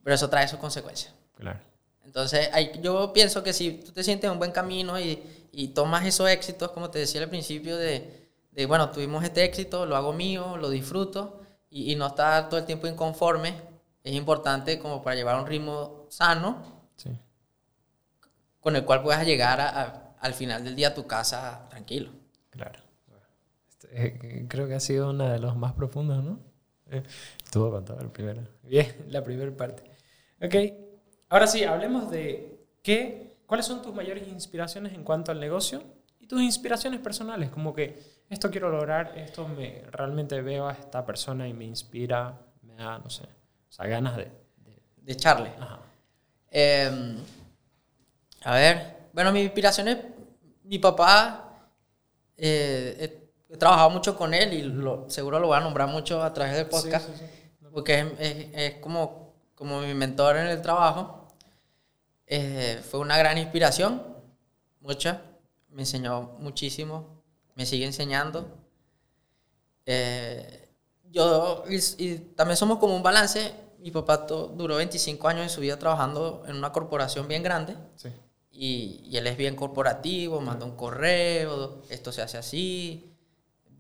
[0.02, 1.12] pero eso trae sus consecuencias.
[1.36, 1.60] claro.
[2.04, 5.68] Entonces, hay, yo pienso que si tú te sientes en un buen camino y, y
[5.68, 9.96] tomas esos éxitos, como te decía al principio, de, de, bueno, tuvimos este éxito, lo
[9.96, 13.54] hago mío, lo disfruto y, y no estar todo el tiempo inconforme,
[14.04, 17.10] es importante como para llevar un ritmo sano Sí.
[18.60, 22.10] con el cual puedas llegar a- a- al final del día a tu casa tranquilo.
[22.50, 22.80] Claro.
[23.70, 26.38] Este, eh, creo que ha sido una de los más profundos, ¿no?
[26.90, 27.02] Eh,
[27.42, 28.42] estuvo con todo el primero.
[28.62, 29.82] Bien, la primera parte.
[30.42, 30.54] Ok.
[31.30, 35.82] Ahora sí, hablemos de qué, cuáles son tus mayores inspiraciones en cuanto al negocio
[36.20, 37.50] y tus inspiraciones personales.
[37.50, 42.38] Como que esto quiero lograr, esto me realmente veo a esta persona y me inspira,
[42.62, 44.24] me da, no sé, o sea, ganas de.
[44.24, 45.50] de- De echarle.
[45.60, 45.80] ajá.
[46.52, 47.16] Eh,
[48.44, 49.98] a ver, bueno, mi inspiración es
[50.64, 51.46] mi papá.
[52.36, 52.96] eh,
[53.48, 56.32] he, he trabajado mucho con él y lo, seguro lo voy a nombrar mucho a
[56.32, 57.06] través del podcast.
[57.08, 57.66] Sí, sí, sí.
[57.72, 61.19] Porque es, es- es como, como mi mentor en el trabajo.
[62.31, 64.03] Eh, fue una gran inspiración,
[64.81, 65.23] mucha.
[65.71, 67.23] Me enseñó muchísimo,
[67.57, 68.49] me sigue enseñando.
[69.87, 70.69] Eh,
[71.11, 73.53] yo, y, y también somos como un balance.
[73.79, 77.77] Mi papá to- duró 25 años de su vida trabajando en una corporación bien grande.
[77.97, 78.11] Sí.
[78.53, 83.11] Y, y él es bien corporativo, manda un correo, esto se hace así.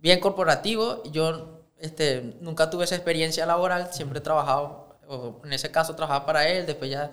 [0.00, 1.02] Bien corporativo.
[1.12, 6.24] Yo este, nunca tuve esa experiencia laboral, siempre he trabajado, o en ese caso trabajaba
[6.26, 7.10] para él, después ya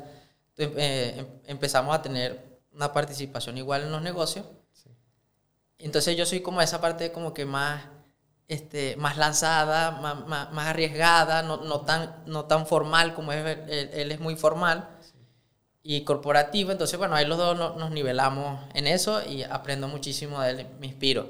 [0.57, 4.45] eh, em- empezamos a tener una participación igual en los negocios.
[5.79, 7.83] Entonces yo soy como esa parte como que más,
[8.47, 13.45] este, más lanzada, más, más, más arriesgada, no, no, tan, no tan formal como es
[13.45, 14.89] él, él- es muy formal
[15.83, 16.71] y corporativo.
[16.71, 20.67] Entonces, bueno, ahí los dos no- nos nivelamos en eso y aprendo muchísimo de él,
[20.79, 21.29] me inspiro.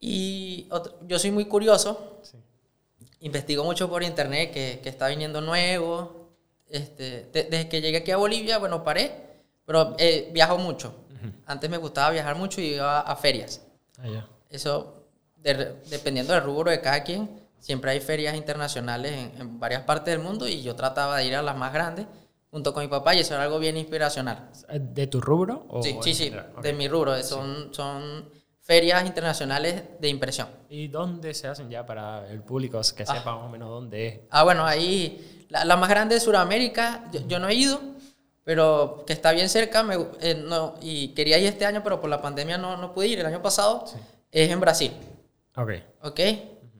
[0.00, 2.36] Y otro- yo soy muy curioso, Sí.
[3.20, 6.23] investigo mucho por internet que, que está viniendo nuevo.
[6.74, 9.12] Este, de- desde que llegué aquí a Bolivia, bueno, paré,
[9.64, 10.94] pero eh, viajo mucho.
[11.46, 13.62] Antes me gustaba viajar mucho y iba a ferias.
[13.98, 14.26] Ah.
[14.50, 15.04] Eso,
[15.36, 20.12] de- dependiendo del rubro de cada quien, siempre hay ferias internacionales en, en varias partes
[20.14, 22.06] del mundo y yo trataba de ir a las más grandes
[22.50, 24.50] junto con mi papá y eso era algo bien inspiracional.
[24.80, 25.64] ¿De tu rubro?
[25.70, 26.32] O Sí, sí, sí,
[26.62, 27.20] de mi rubro.
[27.22, 28.28] Son, son
[28.60, 30.48] ferias internacionales de impresión.
[30.68, 33.06] ¿Y dónde se hacen ya para el público que Ah.
[33.14, 34.20] sepa más o menos dónde es?
[34.30, 37.80] Ah, bueno, ahí la, la más grande de Sudamérica, yo, yo no he ido,
[38.44, 42.10] pero que está bien cerca me- eh, no, y quería ir este año, pero por
[42.10, 43.20] la pandemia no, no pude ir.
[43.20, 43.84] El año pasado
[44.30, 44.92] es en Brasil,
[45.56, 45.70] Ok.
[46.02, 46.20] ¿ok?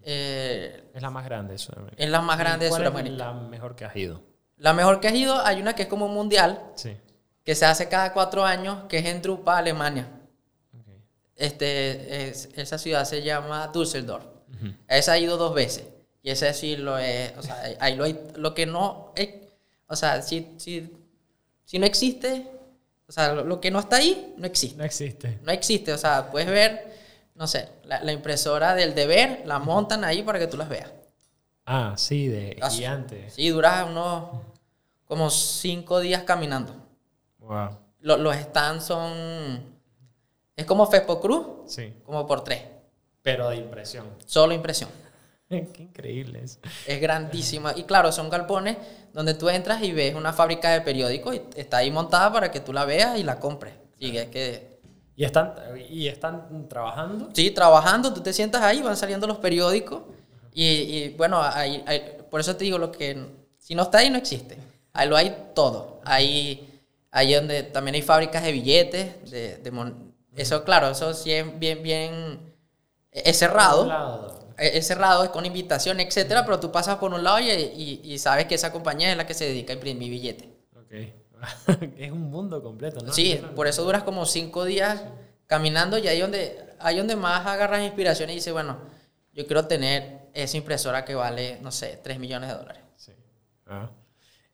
[0.06, 2.02] Eh, Es la más grande de Sudamérica.
[2.04, 4.20] es la más grande de ¿Cuál es la mejor que has ido?
[4.58, 6.96] La mejor que has ido, hay una que es como un mundial, Sí.
[7.44, 10.06] que se hace cada cuatro años, que es en Drupa, Alemania.
[11.36, 14.24] Este, es- esa ciudad se llama Düsseldorf.
[14.88, 15.84] Esa he ido dos veces.
[16.24, 19.28] Y ese sí lo es, o sea, ahí lo, hay- lo que no, es-
[19.86, 20.90] o sea, si, si,
[21.66, 22.46] si no existe,
[23.06, 24.78] o sea, lo, lo que no está ahí, no existe.
[24.78, 25.38] No existe.
[25.42, 26.96] No existe, o sea, puedes ver,
[27.34, 30.90] no sé, la, la impresora del deber, la montan ahí para que tú las veas.
[31.66, 33.28] Ah, sí, de Ah, gigante.
[33.30, 34.30] Sí, duras unos,
[35.04, 36.74] como cinco días caminando.
[37.38, 37.76] Wow.
[38.00, 39.62] Lo- los stands son,
[40.56, 41.92] es como Fespo Cruz, Sí.
[42.02, 42.62] como por tres,
[43.20, 44.06] Pero de impresión.
[44.24, 44.88] solo impresión.
[45.48, 46.58] Qué increíble es.
[46.86, 47.72] Es grandísima.
[47.76, 48.76] Y claro, son galpones
[49.12, 52.60] donde tú entras y ves una fábrica de periódicos y está ahí montada para que
[52.60, 53.74] tú la veas y la compres.
[53.98, 54.78] Y es que,
[55.16, 55.54] ¿Y están,
[55.88, 57.30] y están trabajando?
[57.32, 60.02] sí, trabajando, tú te sientas ahí, van saliendo los periódicos.
[60.52, 61.84] Y, y, bueno, ahí-
[62.30, 63.24] por eso te digo lo que,
[63.58, 64.58] si no está ahí, no existe.
[64.92, 66.00] Ahí lo hay todo.
[66.04, 66.80] Ahí,
[67.12, 71.58] ahí donde también hay fábricas de billetes, de, de mon- eso claro, eso sí es
[71.58, 72.40] bien, bien,
[73.12, 73.84] es cerrado.
[74.58, 78.00] Es es cerrado, es con invitación, etcétera, pero tú pasas por un lado y, y-
[78.04, 80.48] y sabes que esa compañía es la que se dedica a imprimir billetes.
[80.76, 80.92] Ok.
[81.98, 83.12] es un mundo completo, ¿no?
[83.12, 85.02] Sí, por eso duras como cinco días
[85.46, 88.78] caminando y ahí donde, ahí donde más agarras inspiración y dices, bueno,
[89.32, 92.82] yo quiero tener esa impresora que vale, no sé, 3 millones de dólares.
[92.96, 93.12] Sí.
[93.66, 93.90] Ah.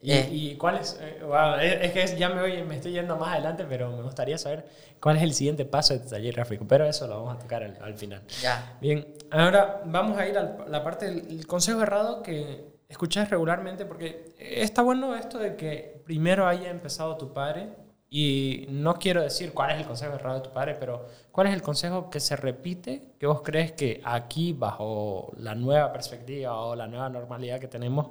[0.03, 0.29] ¿Y, Eh.
[0.31, 0.99] y cuál es?
[1.01, 4.03] eh, wow, es, es que ya me, voy, me estoy yendo más adelante, pero me
[4.03, 4.65] gustaría saber
[5.01, 6.65] cuál es el siguiente paso de tu taller gráfico.
[6.67, 8.23] Pero eso lo vamos a tocar al, al final.
[8.43, 8.79] Ya.
[8.81, 13.85] Bien, ahora vamos a ir a la parte del el consejo errado que escuchas regularmente,
[13.85, 17.69] porque está bueno esto de que primero haya empezado tu padre,
[18.13, 21.55] y no quiero decir cuál es el consejo errado de tu padre, pero cuál es
[21.55, 26.75] el consejo que se repite, que vos crees que aquí, bajo la nueva perspectiva o
[26.75, 28.09] la nueva normalidad que tenemos,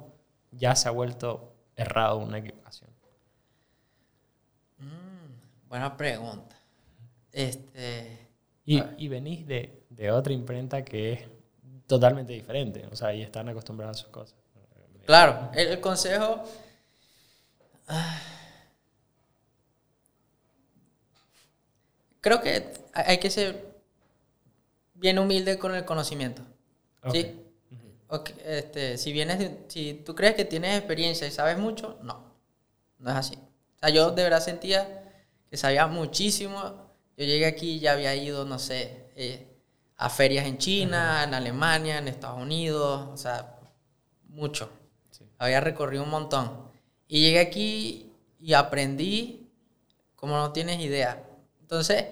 [0.52, 2.90] ya se ha vuelto errado una equivocación.
[5.68, 6.56] Buena pregunta.
[7.32, 8.28] Este,
[8.64, 11.28] Y, y venís de, de otra imprenta que es
[11.86, 14.36] totalmente diferente, o sea, y están acostumbrados a sus cosas.
[15.06, 16.42] claro, el, el consejo...
[17.88, 18.20] ah,
[22.20, 23.80] Creo que hay que ser
[24.94, 26.42] bien humilde con el conocimiento.
[27.10, 27.34] ¿sí?
[28.10, 32.34] Ok, este, si vienes, de- si tú crees que tienes experiencia y sabes mucho, no,
[32.98, 33.36] no es así.
[33.36, 35.04] O sea, yo de verdad sentía
[35.48, 36.58] que sabía muchísimo.
[37.16, 39.46] Yo llegué aquí y ya había ido, no sé, eh,
[39.96, 43.58] a ferias en China, en Alemania, en Estados Unidos, o sea,
[44.28, 44.70] mucho.
[45.10, 45.24] Sí.
[45.38, 46.68] Había recorrido un montón.
[47.06, 49.50] Y llegué aquí y aprendí
[50.16, 51.22] como no tienes idea.
[51.60, 52.06] Entonces,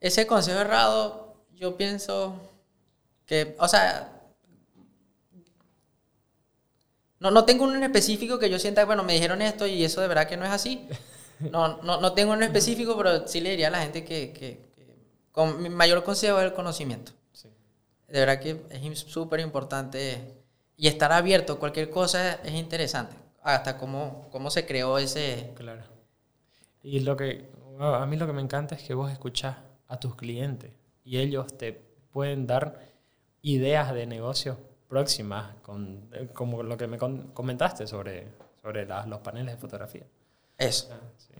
[0.00, 2.40] ese consejo errado, yo pienso
[3.26, 4.15] que, o sea,
[7.26, 10.00] no, no tengo uno en específico que yo sienta, bueno, me dijeron esto y eso
[10.00, 10.86] de verdad que no es así.
[11.38, 14.32] No, no, no tengo uno en específico, pero sí le diría a la gente que,
[14.32, 14.96] que- que
[15.32, 17.12] con mi mayor consejo es el conocimiento.
[17.30, 17.50] Sí.
[18.08, 20.18] De verdad que es súper importante
[20.78, 23.16] y estar abierto a cualquier cosa es interesante.
[23.42, 25.50] Hasta cómo, cómo se creó ese...
[25.56, 25.82] Claro.
[26.82, 29.58] Y lo que a mí lo que me encanta es que vos escuchás
[29.88, 30.70] a tus clientes
[31.04, 31.72] y ellos te
[32.12, 32.80] pueden dar
[33.42, 34.56] ideas de negocio
[34.88, 38.28] próximas, con, como lo que me comentaste sobre,
[38.62, 40.04] sobre las- los paneles de fotografía.
[40.58, 40.88] Eso.
[40.92, 41.34] Ah, sí.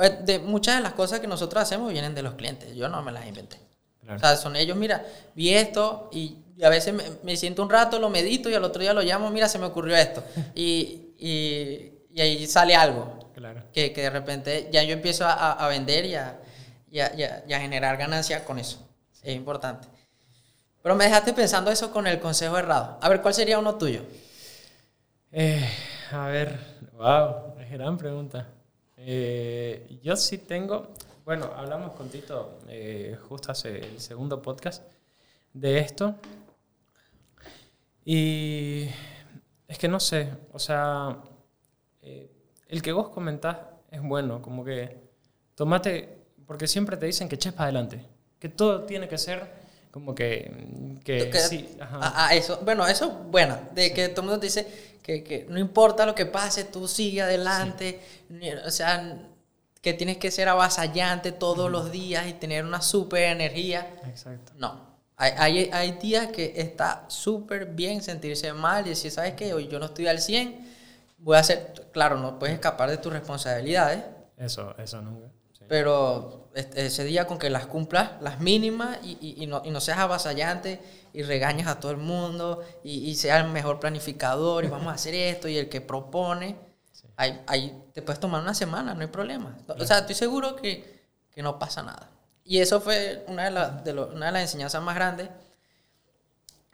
[0.00, 2.74] Eh, De muchas de las cosas que nosotros hacemos vienen de los clientes.
[2.74, 3.58] Yo no me las inventé.
[4.02, 4.16] Claro.
[4.16, 7.98] O sea, son ellos, mira, vi esto y, a veces me, me siento un rato,
[7.98, 10.22] lo medito y al otro día lo llamo, mira, se me ocurrió esto.
[10.54, 13.62] Y, y, y ahí sale algo Claro.
[13.72, 16.38] que, que de repente ya yo empiezo a, a- vender y a,
[16.90, 18.86] y a- y a- y a generar ganancia con eso.
[19.22, 19.86] Es importante.
[20.82, 22.98] Pero me dejaste pensando eso con el consejo errado.
[23.00, 24.02] A ver, ¿cuál sería uno tuyo?
[25.30, 25.64] Eh,
[26.10, 26.58] a ver,
[26.94, 28.48] wow, es gran pregunta.
[28.96, 30.88] Eh, yo sí tengo,
[31.24, 34.82] bueno, hablamos con Tito eh, justo hace el segundo podcast
[35.52, 36.16] de esto.
[38.04, 38.88] Y
[39.68, 41.16] es que no sé, o sea,
[42.02, 44.98] el que vos comentás es bueno, como que
[45.54, 48.04] tomate, porque siempre te dicen que eches para adelante,
[48.40, 49.61] que todo tiene que ser
[49.92, 50.50] como que,
[51.04, 51.98] que, Que- sí, ajá.
[52.02, 54.66] Ah, eso, bueno, eso es buena, de que todo el mundo te dice
[55.02, 58.00] que, que no importa lo que pase, tú sigue adelante,
[58.66, 59.28] o sea,
[59.80, 63.94] que tienes que ser avasallante todos los días y tener una super energía.
[64.08, 64.52] Exacto.
[64.56, 64.80] No,
[65.16, 69.52] hay, hay, hay días que está súper bien sentirse mal y decir, ¿sabes qué?
[69.52, 70.68] Hoy yo no estoy al 100,
[71.18, 74.04] voy a hacer, claro, no puedes escapar de tus responsabilidades,
[74.38, 75.26] Eso, eso nunca.
[75.52, 75.64] sí.
[75.68, 79.80] pero ese día con que las cumplas, las mínimas, y, y- y no, y no
[79.80, 80.80] seas avasallante
[81.12, 85.14] y regañas a todo el mundo y, seas el mejor planificador y vamos a hacer
[85.14, 86.56] esto y el que propone,
[87.16, 89.56] ahí, ahí te puedes tomar una semana, no hay problema.
[89.68, 92.10] O sea, estoy seguro que, que no pasa nada.
[92.44, 95.28] Y eso fue una de, las- de lo- una de las enseñanzas más grandes.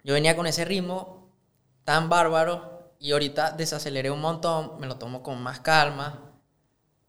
[0.03, 1.29] Yo venía con ese ritmo
[1.83, 6.31] tan bárbaro y ahorita desaceleré un montón, me lo tomo con más calma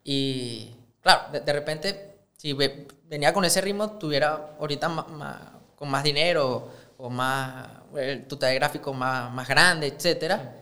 [0.05, 2.10] y claro, de, de repente
[2.41, 7.69] si ve- venía con ese ritmo tuviera ahorita ma- ma- con más dinero o más
[7.95, 10.57] el tu taller gráfico más, más grande, etcétera.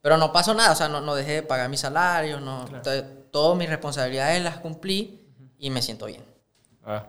[0.00, 3.04] Pero no pasó nada, o sea, no, no dejé de pagar mi salario, no, entonces,
[3.30, 5.20] todas mis responsabilidades las cumplí
[5.58, 6.22] y me siento bien.
[6.82, 7.06] Ah.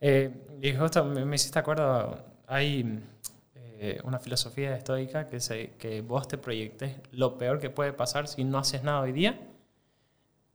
[0.00, 0.30] Eh,
[0.62, 3.02] y justo me, me hiciste acuerdo, hay
[3.54, 8.28] eh, una filosofía estoica que, se, que vos te proyectes lo peor que puede pasar
[8.28, 9.38] si no haces nada hoy día.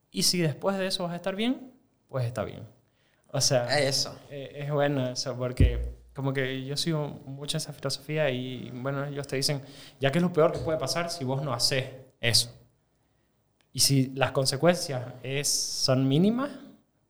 [0.10, 1.71] Y si después de eso vas a estar bien,
[2.12, 2.68] pues está bien.
[3.32, 4.16] O sea, Eso.
[4.30, 9.26] eh, es bueno eso, porque como que yo sigo mucho esa filosofía y bueno, ellos
[9.26, 9.62] te dicen,
[10.00, 11.86] ya que es lo peor que puede pasar si vos no haces
[12.20, 12.50] eso.
[13.74, 16.52] Y si las consecuencias es, son mínimas,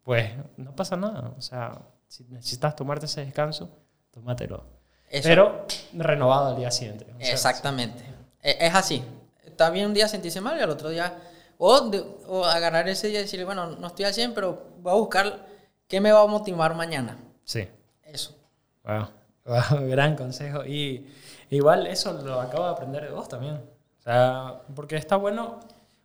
[0.03, 1.33] pues no pasa nada.
[1.35, 3.67] O sea, si necesitas tomarte ese descanso,
[4.11, 4.63] tómatelo.
[5.09, 5.27] Eso.
[5.27, 7.07] Pero renovado al día siguiente.
[7.17, 8.03] O sea, Exactamente.
[8.43, 9.03] E- Es así.
[9.43, 11.17] Está bien un día sentirse mal y al otro día.
[11.63, 14.91] O, de- o agarrar ese día y decirle, bueno, no estoy al 100, pero voy
[14.91, 15.45] a buscar
[15.87, 17.19] qué me va a motivar mañana.
[17.43, 17.67] Sí.
[18.01, 18.35] Eso.
[18.83, 19.07] Wow.
[19.45, 20.65] Wow, gran consejo.
[20.65, 21.07] Y
[21.51, 23.55] igual eso lo acabo de aprender de vos también.
[23.55, 25.59] O sea, porque está bueno,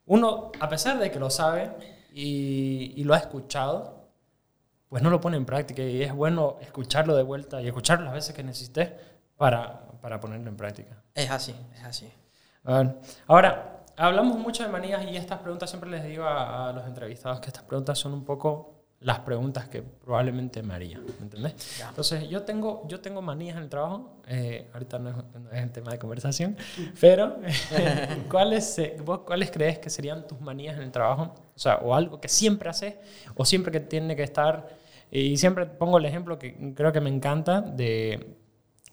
[0.04, 1.70] uno, a pesar de que lo sabe
[2.12, 4.10] y, y lo ha escuchado,
[4.90, 5.82] pues no lo pone en práctica.
[5.82, 8.90] Y es bueno escucharlo de vuelta y escucharlo las veces que necesites
[9.38, 11.02] para, para ponerlo en práctica.
[11.14, 12.12] Es así, es así.
[13.26, 17.40] Ahora, hablamos mucho de manías y estas preguntas siempre les digo a, a los entrevistados
[17.40, 21.54] que estas preguntas son un poco las preguntas que probablemente me haría, ¿me entendés?
[21.90, 25.62] Entonces, yo tengo, yo tengo manías en el trabajo, eh, ahorita no es, no es
[25.62, 26.56] el tema de conversación,
[26.98, 27.36] pero
[28.30, 31.34] ¿cuáles, eh, ¿vos cuáles crees que serían tus manías en el trabajo?
[31.54, 32.94] O sea, o algo que siempre haces,
[33.34, 34.66] o siempre que tiene que estar,
[35.10, 38.34] y siempre pongo el ejemplo que creo que me encanta de,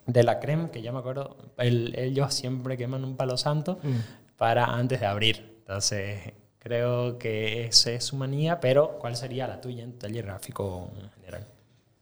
[0.05, 3.79] de la crema, que ya me acuerdo, el- ellos siempre queman un palo santo
[4.43, 5.56] para antes de abrir.
[5.60, 10.91] Entonces, creo que esa es su manía, pero ¿cuál sería la tuya en taller gráfico
[11.01, 11.47] en general?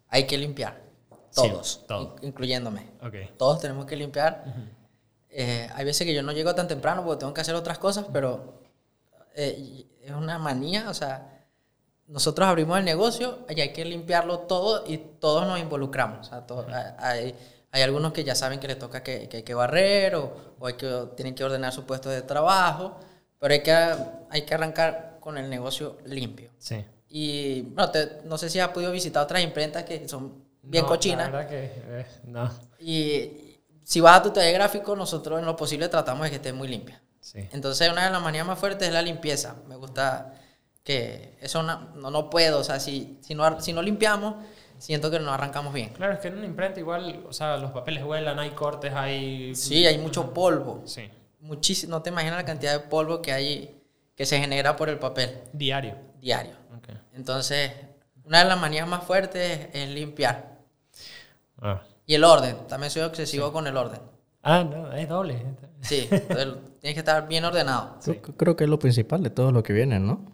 [0.08, 0.82] Hay que limpiar.
[1.30, 1.86] Sí, Todos.
[1.88, 2.16] todo.
[2.24, 2.82] in- Incluyéndome.
[3.04, 3.14] Ok.
[3.38, 4.44] Todos tenemos que limpiar.
[5.30, 8.08] Eh, hay veces que yo no llego tan temprano porque tengo que hacer otras cosas,
[8.12, 8.60] pero
[9.36, 11.46] eh, es una manía, o sea,
[12.08, 16.26] nosotros abrimos el negocio y hay que limpiarlo todo y todos nos involucramos.
[16.28, 16.66] O sea, to-
[16.98, 17.36] hay,
[17.72, 20.68] hay algunos que ya saben que les toca que, que hay que barrer o, o
[20.68, 22.98] hay que, tienen que ordenar su puesto de trabajo,
[23.40, 23.72] pero hay que,
[24.30, 26.52] hay que arrancar con el negocio limpio.
[26.58, 26.84] Sí.
[27.10, 30.90] Y bueno, te- no sé si has podido visitar otras imprentas que son bien No,
[30.90, 31.32] cochinas.
[31.32, 32.50] La verdad que eh, no.
[32.80, 36.54] Y si vas a tu taller gráfico, nosotros en lo posible tratamos de que esté
[36.54, 37.02] muy limpia.
[37.20, 37.48] Sí.
[37.52, 39.56] Entonces, una de las manías más fuertes es la limpieza.
[39.68, 40.34] Me gusta
[40.84, 44.36] que eso no, no, no puedo, o sea, si, si, no, si no limpiamos,
[44.82, 45.90] siento que no arrancamos bien.
[45.90, 49.54] Claro, es que en una imprenta igual, o sea, los papeles vuelan, hay cortes, hay...
[49.56, 50.82] Sí, hay mucho polvo.
[50.86, 51.10] Sí.
[51.40, 53.80] Muchísimo, no te imaginas la cantidad de polvo que hay,
[54.16, 55.96] que se genera por el papel Diario.
[56.20, 56.54] diario.
[56.76, 56.90] Ok.
[57.14, 57.72] Entonces,
[58.24, 60.58] una de las manías más fuertes es limpiar.
[61.62, 61.82] Ah.
[62.08, 64.02] Y el orden, también soy obsesivo con el orden.
[64.44, 65.46] Ah, no, es doble.
[65.82, 66.48] Sí, entonces,
[66.80, 67.98] tienes que estar bien ordenado.
[68.04, 70.26] Creo, creo que es lo principal de todo lo que viene, ¿no?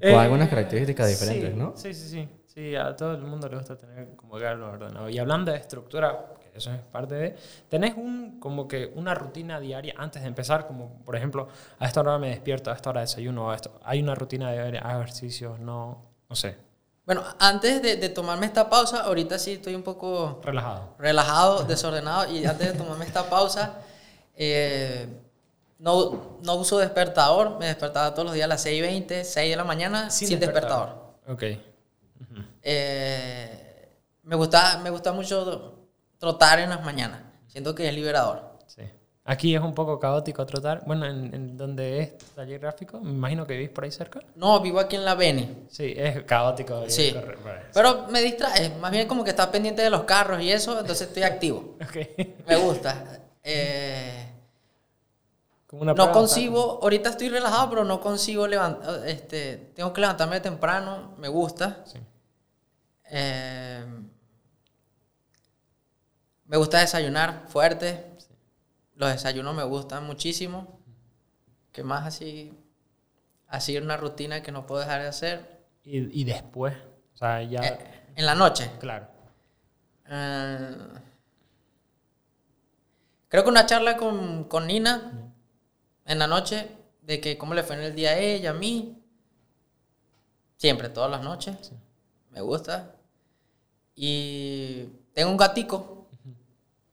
[0.00, 1.72] Eh, Con algunas características diferentes, sí, ¿no?
[1.76, 2.28] Sí, sí, sí.
[2.56, 5.10] Sí, a todo el mundo le gusta tener como que algo ordenado.
[5.10, 7.36] Y hablando de estructura, que eso es parte de...
[7.68, 10.66] ¿Tenés un, como que una rutina diaria antes de empezar?
[10.66, 13.78] Como, por ejemplo, a esta hora me despierto, a esta hora desayuno, a esto.
[13.84, 15.60] ¿Hay una rutina diaria, hago ejercicios?
[15.60, 16.56] No, no sé.
[17.04, 20.94] Bueno, antes de, de tomarme esta pausa, ahorita sí estoy un poco Relajado.
[20.98, 23.74] relajado, desordenado, y antes de tomarme esta pausa,
[24.34, 25.06] eh,
[25.78, 29.50] no, no uso despertador, me despertaba todos los días a las 6 y 20, 6
[29.50, 31.16] de la mañana, sin, despertador.
[31.28, 31.42] Ok.
[32.62, 33.88] Eh,
[34.24, 38.58] me, gusta, me gusta mucho trotar en las mañanas, siento que es liberador.
[38.66, 38.82] Sí.
[39.24, 40.84] Aquí es un poco caótico trotar.
[40.86, 44.20] Bueno, en, en donde es taller gráfico, me imagino que vivís por ahí cerca.
[44.36, 45.66] No, vivo aquí en la Beni.
[45.68, 46.84] Sí, es caótico.
[46.88, 47.12] Sí.
[47.12, 47.70] correr.
[47.74, 51.08] Pero me distrae, más bien como que estás pendiente de los carros y eso, entonces
[51.08, 51.76] estoy activo.
[51.82, 51.96] Ok.
[52.46, 53.20] Me gusta.
[53.42, 54.25] Eh,
[55.66, 60.40] Como una no concibo, ahorita estoy relajado, pero no consigo levantar, este, tengo que levantarme
[60.40, 61.82] temprano, me gusta.
[61.86, 61.98] Sí.
[63.10, 63.84] Eh,
[66.44, 68.16] me gusta desayunar fuerte,
[68.94, 70.80] los desayunos me gustan muchísimo.
[71.72, 72.52] ¿Qué más así?
[73.48, 75.64] Así una rutina que no puedo dejar de hacer.
[75.82, 76.74] Y, y después,
[77.14, 77.60] O sea, ya...
[77.60, 77.78] Eh,
[78.14, 78.70] en la noche.
[78.78, 79.08] claro.
[80.08, 80.76] Eh,
[83.28, 85.25] creo que una charla con, con Nina
[86.06, 86.68] en la noche
[87.02, 89.02] de que cómo le fue en el día a ella, a mí.
[90.56, 91.72] Siempre, todas las noches.
[92.30, 92.94] Me gusta.
[93.94, 96.08] Y tengo un gatico.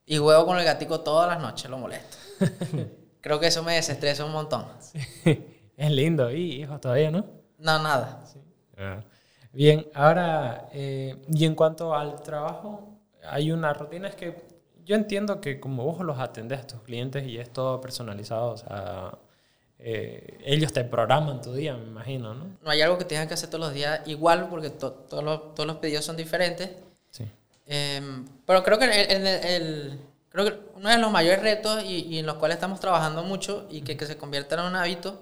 [0.05, 2.17] Y juego con el gatico todas las noches, lo molesto.
[3.21, 4.65] Creo que eso me desestresa un montón.
[5.75, 6.29] Es lindo.
[6.31, 7.25] ¿Y hijos todavía, no?
[7.57, 8.23] No, nada.
[8.77, 8.99] Ah.
[9.51, 14.52] Bien, ahora, eh, y en cuanto al trabajo, hay una rutina, es que
[14.85, 18.57] yo entiendo que como vos los atendés a tus clientes y es todo personalizado, o
[18.57, 19.17] sea,
[19.79, 22.45] eh, ellos te programan tu día, me imagino, ¿no?
[22.61, 25.53] No hay algo que tengan que hacer todos los días igual porque to- todos, los,
[25.55, 26.69] todos los pedidos son diferentes.
[27.09, 27.25] Sí.
[27.65, 32.05] Em, pero creo que, el, el- el- creo que uno de los mayores retos y,
[32.07, 35.19] y en los cuales estamos trabajando mucho y que, que se convierta en un hábito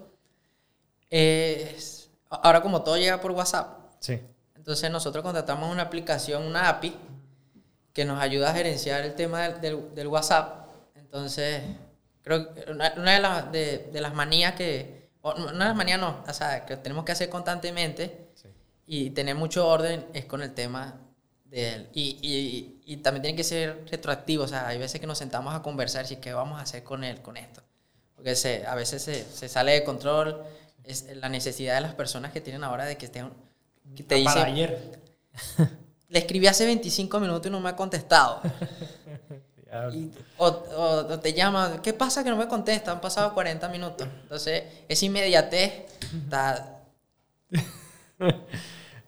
[1.10, 4.20] es, ahora como todo llega por WhatsApp, Sí.
[4.56, 6.94] entonces nosotros contratamos una aplicación, una API,
[7.92, 10.66] que nos ayuda a gerenciar el tema del, del- del WhatsApp.
[10.96, 11.62] Entonces,
[12.22, 16.00] creo que una, una de, las, de, de las manías que, una de las manías
[16.00, 18.48] no, o sea, que tenemos que hacer constantemente Sí.
[18.86, 20.94] y tener mucho orden es con el tema
[21.44, 21.88] del...
[21.92, 25.54] Y, y, y también tiene que ser retroactivo, o sea, hay veces que nos sentamos
[25.54, 27.62] a conversar y qué vamos a hacer con él, con esto.
[28.16, 30.42] Porque se, a veces se, se sale de control,
[30.84, 33.30] es la necesidad de las personas que tienen ahora de que estén...
[33.94, 34.98] Que te dicen, ayer.
[36.12, 38.40] le escribí hace 25 minutos y no me ha contestado.
[39.94, 42.92] Y- o, o- o te llaman, ¿qué pasa que no me contesta?
[42.92, 44.06] Han pasado 40 minutos.
[44.22, 46.82] Entonces, esa inmediatez está...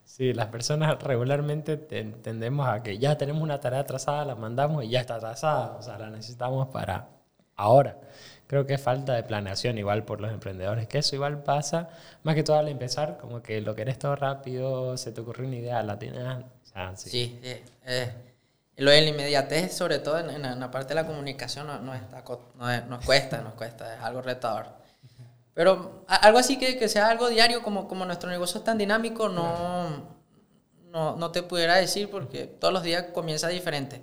[0.05, 4.84] Sí, las personas regularmente ten- tendemos a que ya tenemos una tarea atrasada, la mandamos
[4.84, 7.09] y ya está atrasada, o sea, la necesitamos para
[7.57, 7.98] ahora.
[8.46, 11.88] Creo que es falta de planeación igual por los emprendedores, que eso igual pasa,
[12.22, 15.57] más que todo al empezar, como que lo querés todo rápido, se te ocurrió una
[15.57, 16.44] idea, la tienes,
[16.74, 17.10] o sea, sí.
[17.10, 18.12] Sí, eh, eh,
[18.76, 21.94] lo de la inmediatez, sobre todo en, en la- parte de la comunicación, no, no,
[21.94, 22.22] está
[22.56, 24.66] no nos cuesta, nos cuesta, es algo retador.
[25.54, 29.28] Pero algo así que, que sea algo diario, como, como nuestro negocio es tan dinámico,
[29.28, 30.16] no,
[30.90, 34.02] no, no te pudiera decir porque todos los días comienza diferente.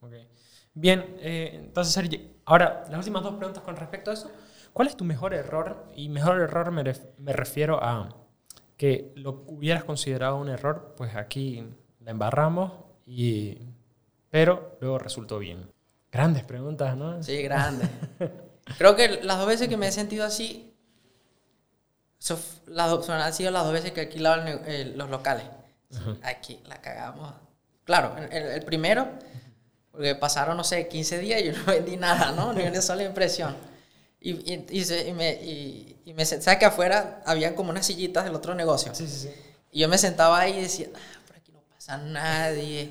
[0.00, 0.12] Ok.
[0.74, 4.30] Bien, eh, entonces, Sergi, ahora, las últimas dos preguntas con respecto a eso.
[4.72, 5.86] ¿Cuál es tu mejor error?
[5.94, 8.14] Y mejor error me, ref- me refiero a
[8.82, 11.64] que lo hubieras considerado un error, pues aquí
[12.00, 12.72] la embarramos,
[13.06, 13.56] y,
[14.28, 15.70] pero luego resultó bien.
[16.10, 17.22] Grandes preguntas, ¿no?
[17.22, 17.86] Sí, grande.
[18.78, 20.74] Creo que las dos veces que me he sentido así,
[22.18, 24.08] so- las son- han sido las dos veces que
[24.44, 25.44] ne- el- los locales.
[26.24, 27.32] Aquí la cagamos.
[27.84, 29.06] Claro, el, el- el primero,
[29.92, 32.52] porque pasaron, no sé, 15 días y yo no vendí nada, ¿no?
[32.52, 33.54] Ni una sola impresión.
[34.22, 37.86] Y, y, y se- y me, y, me sen- ¿sabes que afuera había como unas
[37.86, 38.94] sillitas del otro negocio?
[38.94, 39.30] Sí, sí, sí.
[39.72, 42.88] Y yo me sentaba ahí y decía, ah, por aquí no pasa nadie,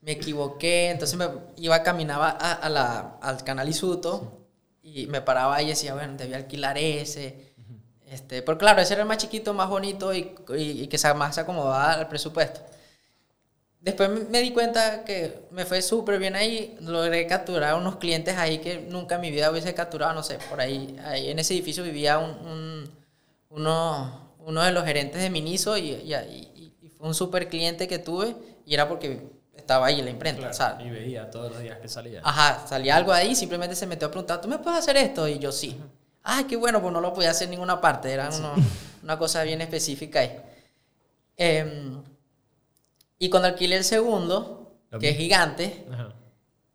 [0.00, 0.90] me equivoqué.
[0.90, 4.46] Entonces me iba, caminaba a, a la, al canal Isuto
[4.82, 7.52] y me paraba ahí y decía, bueno, debía alquilar ese.
[8.06, 11.12] Este, pero claro, ese era el más chiquito, más bonito y, y, y que se-
[11.14, 12.60] más se acomodaba al presupuesto.
[13.82, 16.76] Después me- di cuenta que me fue súper bien ahí.
[16.80, 20.12] Logré capturar unos clientes ahí que nunca en mi vida hubiese capturado.
[20.14, 22.90] No sé, por ahí, ahí en ese edificio vivía un, un-
[23.50, 27.88] uno, uno de los gerentes de Miniso y, y, y- y fue un súper cliente
[27.88, 29.26] que tuve y era porque
[29.56, 30.48] estaba ahí en la imprenta.
[30.50, 32.20] o sea, y veía todos los días que salía.
[32.24, 35.26] Ajá, salía algo ahí, simplemente se metió a preguntar, ¿tú me puedes hacer esto?
[35.28, 35.76] Y yo sí.
[36.22, 38.54] Ay, qué bueno, pues no lo podía hacer en ninguna parte, era uno-
[39.02, 40.36] una cosa bien específica ahí.
[41.36, 42.02] Em,
[43.24, 46.12] y cuando alquilé el segundo, que es gigante, Ajá.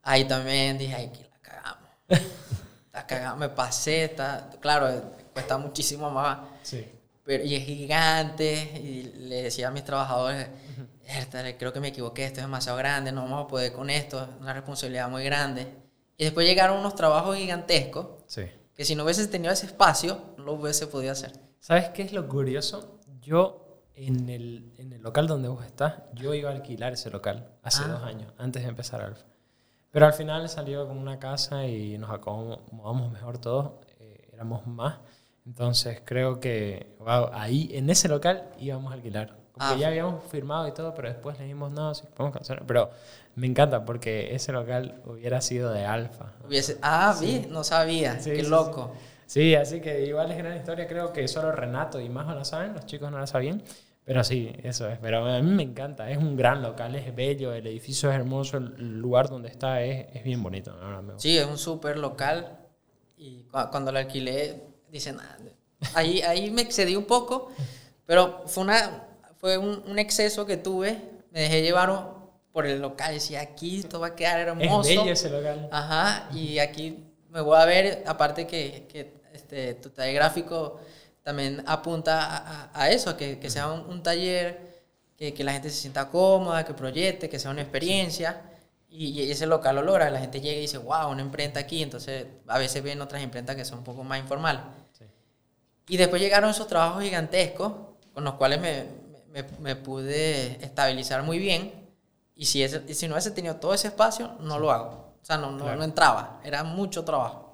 [0.03, 1.89] ahí también dije, ay, que la cagamos.
[2.93, 4.89] La cagamos, me pasé, está, claro,
[5.33, 6.39] cuesta muchísimo más.
[6.63, 6.83] Sí.
[7.23, 10.47] Pero, y es gigante, y le decía a mis trabajadores,
[11.05, 14.23] "Értale, creo que me equivoqué, esto es demasiado grande, no vamos a poder con esto,
[14.23, 15.67] es una responsabilidad muy grande.
[16.17, 18.43] Y después llegaron unos trabajos gigantescos, Sí.
[18.73, 21.33] que si no hubiese tenido ese espacio, no lo hubiese podido hacer.
[21.59, 22.99] ¿Sabes qué es lo curioso?
[23.21, 23.66] Yo,
[23.97, 27.81] en el, en el local donde vos estás, yo iba a alquilar ese local hace
[27.83, 27.87] Ah.
[27.89, 29.25] dos años, antes de empezar Alfa.
[29.91, 34.97] Pero al final salió con una casa y nos acomodamos mejor todos, eh, éramos más.
[35.45, 39.29] Entonces creo que wow, ahí, en ese local, íbamos a alquilar.
[39.53, 39.77] Como que Ah.
[39.77, 42.63] ya habíamos firmado y todo, pero después le dijimos, no, sí, podemos cancelar.
[42.67, 42.91] Pero
[43.35, 46.33] me encanta porque ese local hubiera sido de Alfa.
[46.45, 48.91] Hubiese, ah, vi, no sabía, Sí, qué sí, loco.
[49.25, 52.73] Sí, así que igual es gran historia, creo que solo Renato y Majo la saben,
[52.73, 53.61] los chicos no la sabían,
[54.07, 57.53] pero sí, eso es, pero a mí me encanta, es un gran local, es bello,
[57.53, 60.73] el edificio es hermoso, el lugar donde está es, es bien bonito.
[61.17, 62.57] Sí, es un súper local,
[63.17, 65.37] y cua- cuando lo alquilé, dicen, "Ah,
[65.93, 67.51] ahí, ahí me excedí un poco,
[68.05, 69.03] pero fue una...
[69.39, 70.99] Fue fue un, un exceso que tuve.
[71.31, 71.91] Me dejé llevar
[72.51, 73.13] por el local.
[73.13, 74.81] Decía, aquí esto va a quedar hermoso.
[74.89, 75.69] Es bello ese local.
[75.71, 80.79] Ajá, y aquí me voy a ver, aparte que, que este, tu taller gráfico
[81.27, 84.81] también apunta a, a eso, que, que sea un, un taller,
[85.17, 88.43] que, que, la gente se sienta cómoda, que proyecte, que sea una experiencia.
[88.87, 91.83] Y, y, ese local lo logra, la gente llega y dice, wow, una imprenta aquí,
[91.83, 94.61] entonces a veces ven otras imprentas que son un poco más informales.
[94.97, 95.03] Sí.
[95.89, 97.73] Y después llegaron esos trabajos gigantescos
[98.13, 98.85] con los cuales me,
[99.33, 101.73] me, me pude estabilizar muy bien
[102.37, 105.17] y si, ese, si no hubiese tenido todo ese espacio, no lo hago.
[105.21, 105.77] O sea, no, no, claro.
[105.77, 106.39] no entraba.
[106.45, 107.46] Era mucho trabajo.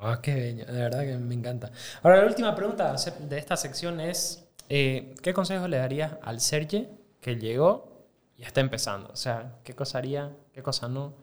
[0.00, 0.64] Ah, oh, qué bello.
[0.66, 1.70] De verdad que me encanta.
[2.02, 6.88] Ahora, la última pregunta de esta sección es, eh, ¿qué consejo le darías al Serge
[7.20, 9.10] que llegó y está empezando?
[9.12, 10.36] O sea, ¿qué cosa haría?
[10.52, 11.14] ¿Qué cosa no?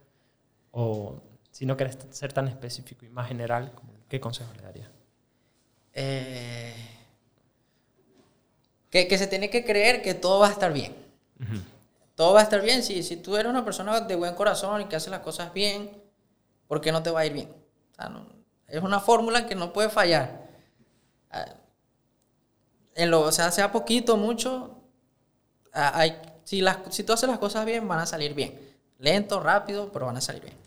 [0.72, 1.22] O
[1.52, 3.72] si no quieres ser tan específico y más general,
[4.10, 4.90] ¿qué consejo le darías?
[5.94, 6.74] Eh,
[8.90, 10.94] que, que se tiene que creer que todo va a estar bien.
[11.40, 11.76] Uh -huh
[12.16, 12.82] todo va a estar bien.
[12.82, 15.92] Si, si tú eres una persona de buen corazón y que hace las cosas bien,
[16.68, 17.50] ¿por qué no te va a ir bien?
[17.92, 18.26] O sea, no,
[18.68, 20.46] es una fórmula que no puede fallar.
[22.96, 24.82] En lo, o sea, sea poquito mucho,
[25.74, 28.58] hay, si, las, si tú haces las cosas bien, van a salir bien.
[29.00, 30.58] Lento, rápido, pero van a salir bien.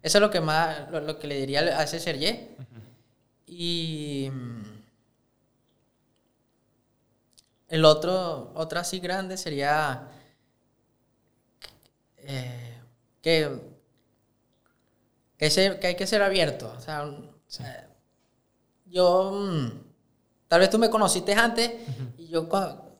[0.00, 2.56] Eso es lo que más, lo, lo que le diría a ese Sergé.
[2.58, 2.82] Uh -huh.
[3.46, 4.30] Y
[7.68, 10.08] el otro, otra así grande sería
[12.18, 12.78] eh,
[13.22, 13.60] que,
[15.38, 16.72] que, ser, que, hay que ser abierto.
[16.76, 17.10] O sea,
[17.52, 17.62] sí.
[17.64, 17.84] eh,
[18.86, 19.70] yo, mm,
[20.48, 22.12] tal vez tú me conociste antes, uh -huh.
[22.18, 22.48] y yo,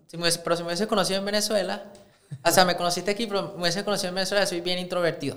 [0.07, 1.84] si me, pero si me hubiese conocido en Venezuela,
[2.44, 5.36] o sea, me conociste aquí, pero me hubiese conocido en Venezuela, soy bien introvertido.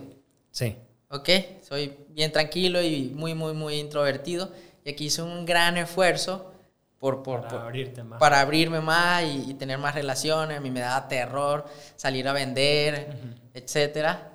[0.51, 0.76] Sí.
[1.09, 1.30] ¿Ok?
[1.61, 4.49] Soy bien tranquilo y muy, muy, muy introvertido.
[4.84, 6.51] Y aquí hice un gran esfuerzo
[6.99, 8.20] por, por, para, por, abrirte más.
[8.20, 10.57] para abrirme más y, y, tener más relaciones.
[10.57, 13.51] A mí me daba terror salir a vender, uh -huh.
[13.53, 14.32] etcétera.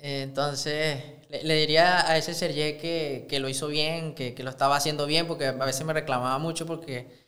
[0.00, 4.50] Entonces, le, le, diría a ese Sergé que, que lo hizo bien, que, que, lo
[4.50, 7.26] estaba haciendo bien, porque a veces me reclamaba mucho porque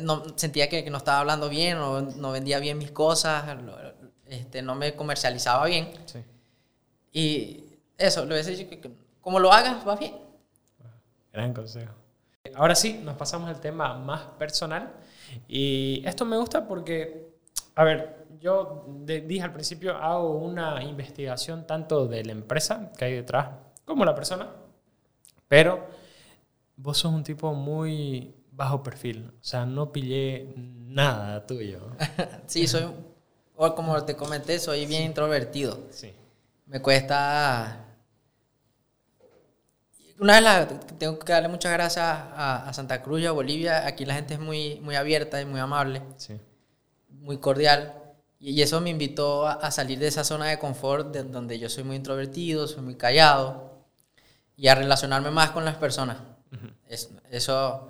[0.00, 3.44] no, sentía que, que no estaba hablando bien, o no vendía bien mis cosas,
[4.26, 5.90] este, no me comercializaba bien.
[6.06, 6.24] Sí.
[7.12, 7.64] Y
[7.98, 10.14] eso, le hubiese dicho que como lo hagas, va bien.
[11.32, 11.92] Gran consejo.
[12.54, 14.92] Ahora sí, nos pasamos al tema más personal.
[15.48, 17.28] Y esto me gusta porque,
[17.74, 23.04] a ver, yo de, dije al principio, hago una investigación tanto de la empresa que
[23.06, 23.48] hay detrás
[23.84, 24.50] como la persona,
[25.48, 25.86] pero
[26.76, 31.90] vos sos un tipo muy bajo perfil, o sea, no pillé nada tuyo.
[32.46, 32.86] sí, soy,
[33.56, 35.06] o como te comenté, soy bien sí.
[35.06, 35.86] introvertido.
[35.90, 36.12] Sí.
[36.66, 37.86] Me cuesta
[40.18, 40.66] una vez la,
[40.98, 43.86] tengo que darle muchas gracias a, a, Santa Cruz y a Bolivia.
[43.86, 46.40] Aquí la gente es muy, muy abierta y muy amable, sí.
[47.10, 47.94] muy cordial.
[48.38, 51.84] Y, eso me invitó a, salir de esa zona de confort de, donde yo soy
[51.84, 53.70] muy introvertido, soy muy callado
[54.56, 56.18] y a relacionarme más con las personas.
[56.52, 56.72] Uh -huh.
[56.88, 57.88] es, eso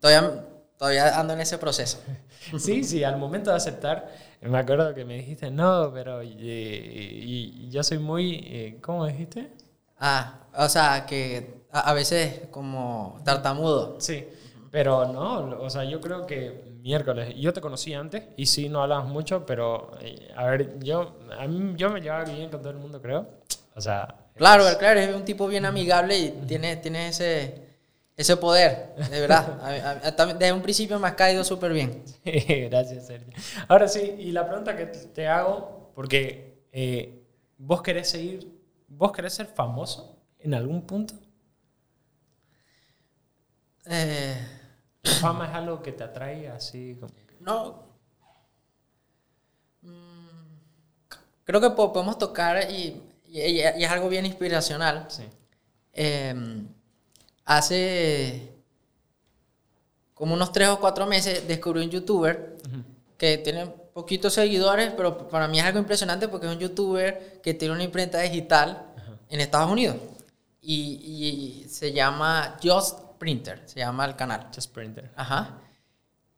[0.00, 0.44] todavía,
[0.78, 1.98] todavía ando en ese proceso.
[2.58, 7.66] Sí, sí, al momento de aceptar, me acuerdo que me dijiste, no, pero y, y,
[7.66, 9.52] y yo soy muy, eh, ¿cómo dijiste?
[10.00, 14.00] Ah, o sea, que a, a veces como tartamudo.
[14.00, 14.26] Sí,
[14.72, 18.82] pero no, o sea, yo creo que miércoles, yo te conocí antes y sí, no
[18.82, 22.72] hablamos mucho, pero eh, a ver, yo, a mí, yo me llevaba bien con todo
[22.72, 23.26] el mundo, creo.
[23.74, 24.14] O sea...
[24.34, 24.76] Claro, es...
[24.76, 27.76] claro, es un tipo bien amigable y tiene, tiene ese,
[28.16, 29.58] ese poder, de verdad.
[29.62, 32.02] a, a, desde un principio me has caído súper bien.
[32.24, 33.32] Sí, gracias, Sergio.
[33.68, 37.22] Ahora sí, y la pregunta que te hago, porque eh,
[37.58, 38.50] vos querés seguir,
[38.88, 41.14] vos querés ser famoso en algún punto?
[43.86, 44.61] Eh, ¿La
[45.04, 46.96] fama es algo que te atrae así?
[47.00, 47.12] Como...
[47.40, 47.82] No.
[49.82, 50.56] Mm,
[51.44, 55.06] creo que podemos tocar y, y, y, es algo bien inspiracional.
[55.08, 55.24] Sí.
[55.92, 56.34] Eh,
[57.44, 58.52] hace
[60.14, 62.84] como unos tres o cuatro meses descubrí un youtuber uh -huh.
[63.18, 67.54] que tiene poquitos seguidores, pero para mí es algo impresionante porque es un youtuber que
[67.54, 69.16] tiene una imprenta digital uh -huh.
[69.30, 69.96] en Estados Unidos
[70.62, 74.48] y, y, se llama Just Printer, se llama el canal.
[74.52, 75.12] Just Printer.
[75.14, 75.60] Ajá.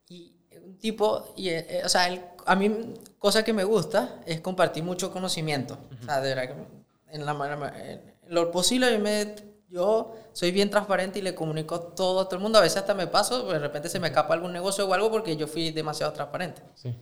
[0.06, 4.42] Y un tipo, y, eh, o sea, él, a mí, cosa que me gusta es
[4.42, 5.78] compartir mucho conocimiento.
[5.90, 6.02] Uh -huh.
[6.02, 9.34] O sea, de verdad que en, la, en lo posible yo, me,
[9.70, 12.58] yo soy bien transparente y le comunico todo a todo el mundo.
[12.58, 15.38] A veces hasta me paso, de repente se me escapa algún negocio o algo porque
[15.38, 16.60] yo fui demasiado transparente.
[16.74, 16.94] Sí.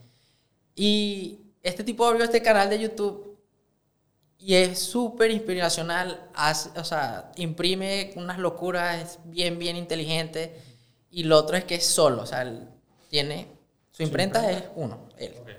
[0.75, 3.32] Y este tipo abrió este canal de YouTube
[4.45, 10.59] y es súper inspiracional, hace, o sea, imprime unas locuras, es bien, bien inteligente.
[11.09, 12.67] Y lo otro es que es solo, o sea, él
[13.09, 13.47] tiene,
[13.91, 14.65] su imprenta, imprenta?
[14.65, 15.33] es uno, él.
[15.41, 15.55] Okay.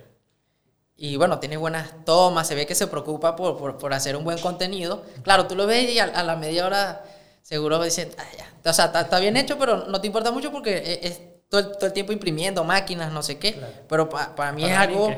[0.96, 4.24] Y bueno, tiene buenas tomas, se ve que se preocupa por, por, por hacer un
[4.24, 5.02] buen contenido.
[5.22, 7.04] Claro, tú lo ves y a, a la media hora
[7.40, 8.70] seguro dicen, ah, ya.
[8.70, 11.72] O sea, está, bien hecho, pero no te importa mucho porque es, es todo, el,
[11.72, 13.54] todo el tiempo imprimiendo máquinas, no sé qué.
[13.54, 13.72] Claro.
[13.88, 15.14] Pero pa- para mí Para es algo,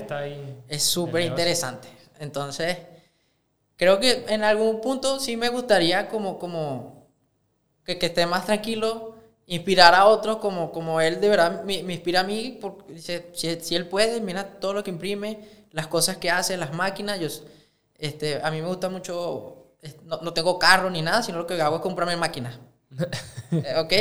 [0.68, 1.88] es súper interesante.
[2.20, 2.78] Entonces,
[3.76, 7.08] creo que en algún punto sí me gustaría como, como
[7.84, 9.14] que, que esté más tranquilo,
[9.46, 13.30] inspirar a otros como, como él de verdad me, me inspira a mí, porque dice,
[13.34, 15.40] si, si él puede, mira todo lo que imprime,
[15.72, 17.28] las cosas que hace, las máquinas, yo,
[17.98, 19.68] este, a mí me gusta mucho,
[20.04, 22.58] no, no tengo carro ni nada, sino lo que hago es comprarme máquinas.
[23.78, 23.92] ¿Ok?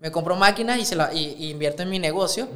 [0.00, 2.48] Me compro máquinas y, se la, y, y invierto en mi negocio.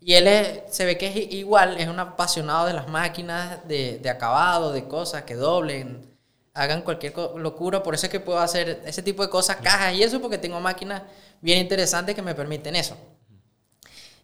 [0.00, 3.98] Y él es- se ve que es igual, es un apasionado de las máquinas, de,
[3.98, 6.13] de acabado, de cosas que doblen,
[6.54, 7.82] hagan cualquier locura.
[7.82, 10.60] Por eso es que puedo hacer ese tipo de cosas, cajas y eso, porque tengo
[10.60, 11.02] máquinas
[11.40, 12.96] bien interesantes que me permiten eso.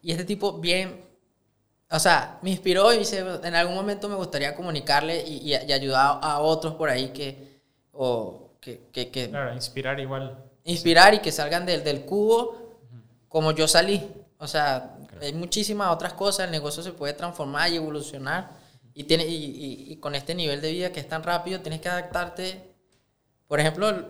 [0.02, 1.04] Y este tipo bien,
[1.90, 5.72] o sea, me inspiró y dice, en algún momento me gustaría comunicarle y, y- y
[5.72, 7.60] ayudar a otros por ahí que,
[7.92, 10.38] o que, que, que Claro, inspirar igual.
[10.64, 12.78] inspirar y que salgan del, del cubo
[13.28, 14.08] como yo salí.
[14.38, 18.59] O sea, hay muchísimas otras cosas, el negocio se puede transformar y evolucionar.
[18.94, 21.80] Y, tiene, y, y- y con este nivel de vida que es tan rápido, tienes
[21.80, 22.60] que adaptarte.
[23.46, 24.06] Por ejemplo, el,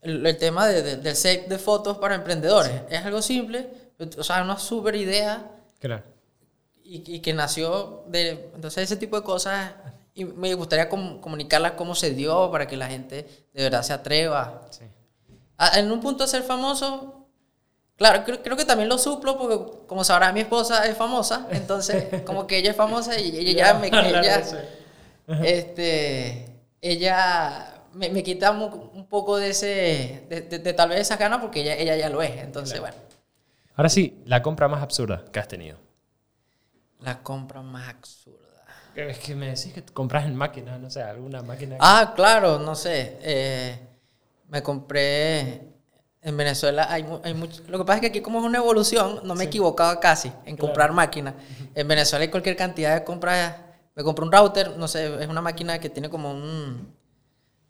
[0.00, 2.72] el- el tema de- de- del set de fotos para emprendedores.
[2.88, 3.68] Es algo simple,
[4.16, 5.50] o sea, una super idea
[5.80, 6.02] Claro.
[6.84, 8.50] y, y que nació de...
[8.54, 9.72] Entonces ese tipo de cosas,
[10.14, 13.92] y me gustaría com- comunicarlas cómo se dio para que la gente de verdad se
[13.92, 14.66] atreva.
[14.70, 14.84] Sí.
[15.56, 17.17] A- En un punto ser famoso,
[17.98, 22.22] claro, creo, creo que también lo suplo porque, como sabrá, mi esposa es famosa, entonces,
[22.24, 23.88] como que ella es famosa y ella ya me.
[23.92, 24.42] Ella,
[25.44, 30.24] este, ella me, me quita un poco de ese.
[30.30, 32.36] De, de- de tal vez esas ganas porque ella, ella ya lo es.
[32.42, 32.96] Entonces, bueno,
[33.76, 35.76] Ahora sí, la compra más absurda que has tenido.
[37.00, 38.38] la compra más absurda.
[38.96, 41.76] Es que me decís que compras en máquinas, no sé, alguna máquina.
[41.76, 43.18] que- Ah, claro, no sé.
[43.22, 43.78] eh,
[44.48, 45.60] me compré.
[46.28, 47.62] En Venezuela hay, hay mucho.
[47.68, 50.30] Lo que pasa es que aquí, como es una evolución, no me he equivocado casi
[50.44, 51.32] en comprar máquinas.
[51.74, 53.56] En Venezuela hay cualquier cantidad de compras.
[53.94, 56.94] Me compré un router, no sé, es una máquina que tiene como un.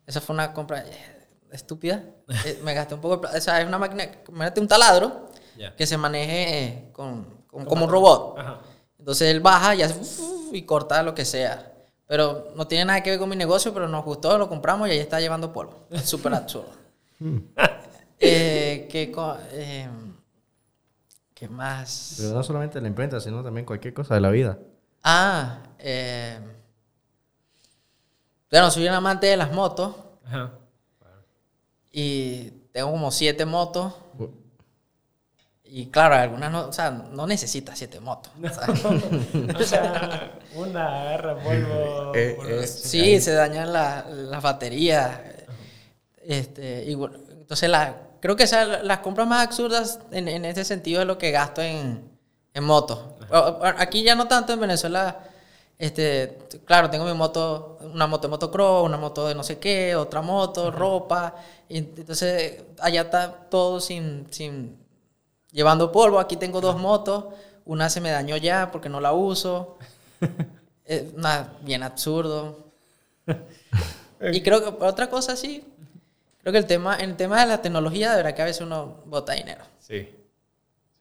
[0.06, 2.02] Esa fue una compra eh, estúpida.
[2.44, 3.38] Eh, me gasté un poco de plata.
[3.38, 4.04] O sea, es una máquina.
[4.28, 5.76] Imagínate un taladro Ya.
[5.76, 8.38] que se maneje eh, con, con- como un robot.
[8.40, 8.58] Ajá.
[8.98, 11.72] Entonces él baja y hace uf, y corta lo que sea.
[12.08, 14.92] Pero no tiene nada que ver con mi negocio, pero nos gustó, lo compramos y
[14.92, 15.86] ahí está llevando polvo.
[15.90, 16.70] Es súper absurdo.
[18.20, 19.88] Eh, ¿qué, co- eh,
[21.34, 22.14] ¿Qué más?
[22.18, 24.58] Pero no solamente la imprenta, sino también cualquier cosa de la vida.
[25.04, 26.38] Ah, eh,
[28.50, 29.94] bueno, soy un amante de las motos
[30.26, 30.52] Ajá.
[31.92, 33.92] y tengo como siete motos.
[34.18, 34.26] Uh,
[35.64, 38.32] Y claro, algunas no, o sea, no necesitas siete motos.
[39.58, 42.12] O sea, una agarra polvo.
[42.14, 45.20] Eh, eh, Sí, se dañan la- las baterías.
[46.24, 50.64] Este, y bueno, entonces la, creo que esas, las compras más absurdas en, en ese
[50.64, 52.02] sentido es lo que gasto en,
[52.54, 53.00] en motos.
[53.78, 55.18] Aquí ya no tanto en Venezuela.
[55.78, 59.94] Este, claro, tengo mi moto, una moto de motocross, una moto de no sé qué,
[59.94, 61.36] otra moto, ropa.
[61.68, 64.76] y entonces allá está todo sin, sin
[65.52, 66.18] llevando polvo.
[66.18, 67.26] Aquí tengo dos motos,
[67.64, 69.78] una se me dañó ya porque no la uso.
[70.84, 72.58] Es una- bien absurdo.
[74.20, 75.64] Y creo que otra cosa sí,
[76.48, 79.02] creo que el tema, el tema de la tecnología, de verdad que a veces uno
[79.04, 79.64] bota dinero.
[79.78, 80.08] Sí.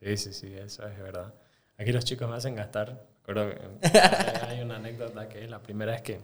[0.00, 1.32] Sí, sí, sí, eso es verdad.
[1.78, 3.06] Aquí los chicos me hacen gastar.
[3.24, 3.98] Recuerdo que
[4.46, 6.20] hay una anécdota que es la primera vez que,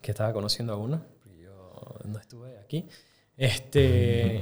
[0.00, 2.88] que estaba conociendo a uno, porque yo no estuve aquí.
[3.36, 4.40] Este,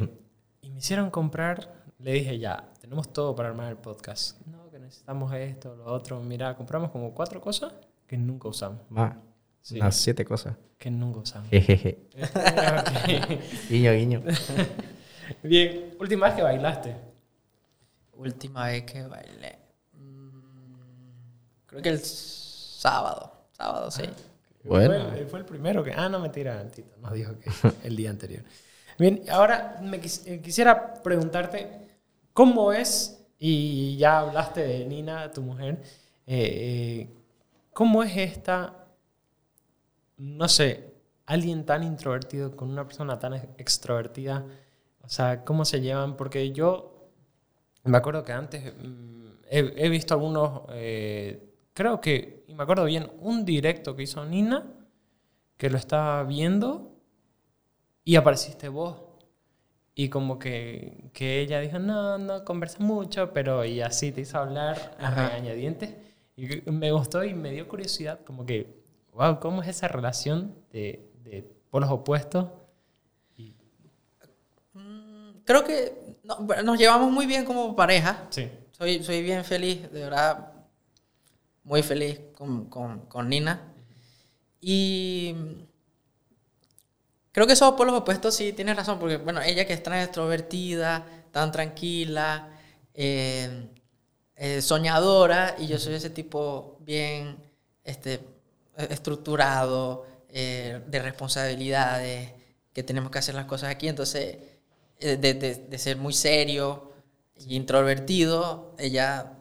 [0.61, 4.41] y me hicieron comprar, le dije ya, tenemos todo para armar el podcast.
[4.47, 6.21] No, que necesitamos esto, lo otro.
[6.23, 7.73] Mira, compramos como cuatro cosas
[8.07, 8.81] que nunca usamos.
[8.89, 9.17] Más.
[9.63, 9.77] Sí.
[9.77, 10.57] Unas siete cosas.
[10.77, 11.49] Que nunca usamos.
[11.51, 11.99] Jejeje.
[13.71, 14.23] Guiño, guiño.
[15.43, 16.97] Bien, última vez que bailaste.
[18.15, 19.59] Última vez que bailé.
[19.95, 23.33] mm, Creo que el sábado.
[23.53, 24.03] Sábado, sí.
[24.65, 25.09] Bueno.
[25.11, 25.93] Fue el, fue el primero que.
[25.93, 27.51] Ah, no, mentira, Tito nos dijo que
[27.87, 28.43] el día anterior.
[28.99, 31.89] Bien, ahora me quis- eh, quisiera preguntarte
[32.33, 35.83] cómo es, y ya hablaste de Nina, tu mujer,
[36.27, 37.09] eh, eh,
[37.73, 38.82] ¿cómo es esta,
[40.23, 40.95] no sé,
[41.27, 44.47] alguien tan introvertido con una persona tan ex- extrovertida?
[45.03, 46.17] O sea, ¿cómo se llevan?
[46.17, 47.11] Porque yo
[47.85, 52.85] me acuerdo que antes mm, he, he visto algunos, eh, creo que, y me acuerdo
[52.87, 54.73] bien, un directo que hizo Nina,
[55.57, 56.93] que lo estaba viendo
[58.05, 58.97] y apareciste vos.
[59.95, 64.39] Y como que, que ella dijo, no, no conversa mucho, pero y así te hizo
[64.39, 65.95] hablar a regañadientes.
[66.37, 68.82] Y me gustó y me dio curiosidad, como que,
[69.13, 72.49] wow, ¿cómo es esa relación de, de polos opuestos?
[73.37, 73.55] Y,
[75.45, 78.27] Creo que no, nos llevamos muy bien como pareja.
[78.31, 80.53] sí, Soy, soy bien feliz, de verdad,
[81.65, 83.73] muy feliz con, con, con Nina.
[84.61, 85.35] Y
[87.33, 91.05] creo que esos polos opuestos sí tienes razón, porque bueno, ella que es tan extrovertida,
[91.33, 92.49] tan tranquila,
[92.95, 93.69] eh,
[94.37, 97.37] eh, soñadora, y yo soy ese tipo bien
[97.85, 98.21] este,
[98.77, 102.31] estructurado, eh, de responsabilidades,
[102.73, 104.37] que tenemos que hacer las cosas aquí, entonces
[105.01, 106.93] eh, de, de- de ser muy serio
[107.47, 109.33] y introvertido, ella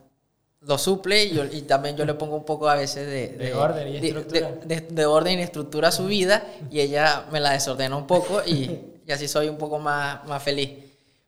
[0.60, 3.54] lo suple y, yo- y también yo le pongo un poco a veces de, De
[3.54, 4.52] orden y de- estructura.
[4.64, 8.06] de- de- de orden y estructura a su vida y ella me la desordena un
[8.06, 10.70] poco y, y así soy un poco más, más feliz.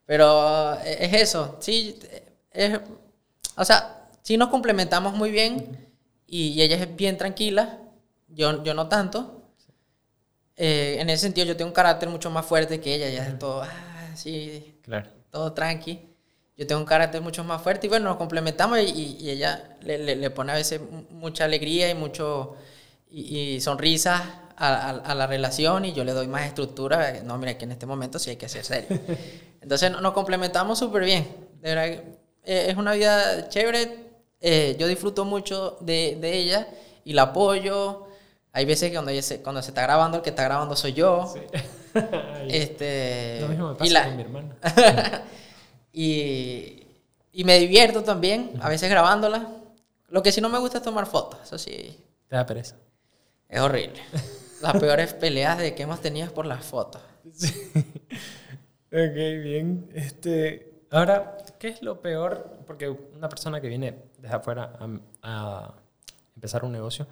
[0.07, 1.99] Pero eh, es eso, sí,
[2.53, 2.79] es,
[3.57, 5.89] o sea, sí nos complementamos muy bien
[6.27, 7.79] y, y ella es bien tranquila,
[8.35, 9.43] yo, yo no tanto.
[10.57, 13.39] Eh, en ese sentido yo tengo un carácter mucho más fuerte que ella, ella es
[13.41, 15.09] todo, ah, sí, claro.
[15.31, 16.01] todo tranqui.
[16.57, 20.15] Yo tengo un carácter mucho más fuerte y bueno, nos complementamos y, ella le, le-
[20.15, 22.55] le pone a veces mu- mucha alegría y mucho
[23.11, 24.23] y, y sonrisas
[24.57, 27.21] a, a- a la relación y yo le doy más estructura.
[27.25, 28.97] No, mira, que en este momento sí hay que ser serio.
[29.61, 31.27] Entonces no- nos complementamos súper bien.
[31.61, 31.95] De verdad, que,
[32.45, 34.05] eh, es una vida chévere.
[34.41, 36.69] eh, yo disfruto mucho de, de ella
[37.05, 38.04] y la apoyo.
[38.57, 41.35] Hay veces que cuando, se, cuando se está grabando, el que está grabando soy yo.
[42.49, 44.55] Este, Lo mismo me y pasa la- con mi hermano.
[45.93, 46.87] y,
[47.33, 49.49] y me divierto también, a veces grabándola.
[50.09, 51.97] Lo que sí no me gusta es tomar fotos, eso sí,
[52.29, 52.77] Te da pereza.
[53.49, 54.01] es horrible.
[54.61, 57.03] Las peores peleas de que hemos tenido es por las fotos.
[58.93, 59.91] Ok, bien.
[59.95, 62.59] Este, ahora, ¿qué es lo peor?
[62.67, 64.89] Porque una persona que viene desde afuera a,
[65.23, 65.75] a
[66.37, 67.07] empezar un negocio,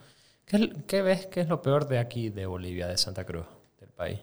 [0.52, 3.46] ¿qué, qué ves que es lo peor de aquí, de Bolivia, de Santa Cruz,
[3.80, 4.20] del país?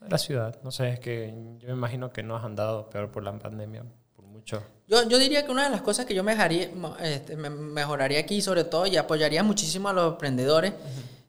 [0.00, 0.60] De la ciudad.
[0.62, 3.84] No sé, es que yo me imagino que no has andado peor por la pandemia,
[4.14, 4.62] por mucho.
[4.86, 6.70] Yo, yo diría que una de las cosas que yo mejoraría,
[7.02, 10.72] este, me- mejoraría aquí, sobre todo, y apoyaría muchísimo a los emprendedores,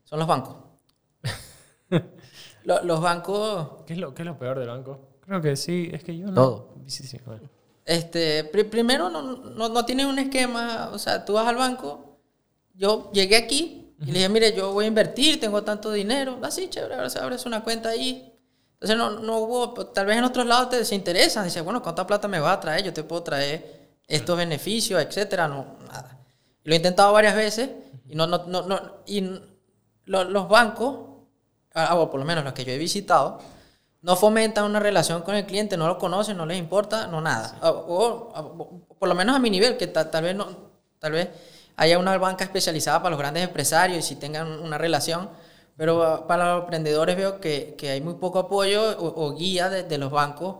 [0.04, 0.56] son los bancos.
[2.64, 5.00] Lo- los bancos ¿Qué es, lo, ¿Qué es lo peor del banco?
[5.26, 6.34] Creo que sí, es que yo no.
[6.34, 6.68] Todo.
[6.86, 7.42] Sí, sí, bueno.
[7.84, 12.11] Este, pri- primero no, no, no tienen un esquema, o sea, tú vas al banco,
[12.74, 16.68] yo llegué aquí y le dije, mire, yo voy a invertir, tengo tanto dinero, así,
[16.68, 18.28] chévere, ahora se abres una cuenta ahí.
[18.74, 22.04] Entonces no, no hubo, tal vez en otros lados te se interesan, dice, bueno, ¿cuánta
[22.06, 22.82] plata me va a traer?
[22.84, 26.18] Yo te puedo traer estos beneficios, etcétera, no, nada.
[26.64, 27.70] Lo he intentado varias veces
[28.08, 29.20] y no, no, no, no y
[30.04, 30.98] lo- los bancos,
[31.74, 33.38] ah, o por lo menos los que yo he visitado,
[34.00, 37.56] no fomentan una relación con el cliente, no lo conocen, no les importa, no nada.
[37.62, 40.48] O, o- o- por lo menos a mi nivel, que ta- tal vez no,
[40.98, 41.28] tal vez
[41.76, 45.30] haya una banca especializada para los grandes empresarios y si tengan una relación,
[45.76, 49.68] pero ah, para los emprendedores veo que, que hay muy poco apoyo o, o guía
[49.70, 50.56] de, de los bancos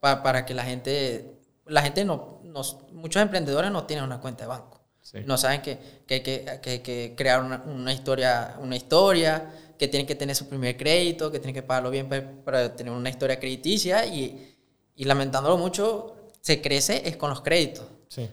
[0.00, 4.44] pa- para que la gente, la gente no, nos- muchos emprendedores no tienen una cuenta
[4.44, 4.80] de banco.
[5.00, 5.18] Sí.
[5.26, 10.14] No saben que, que hay que, crear una, una historia, una historia, que tienen que
[10.14, 14.06] tener su primer crédito, que tienen que pagarlo bien pa- para, tener una historia crediticia
[14.06, 14.56] y,
[14.96, 17.84] y lamentándolo mucho, se crece es con los créditos.
[18.08, 18.28] Sí.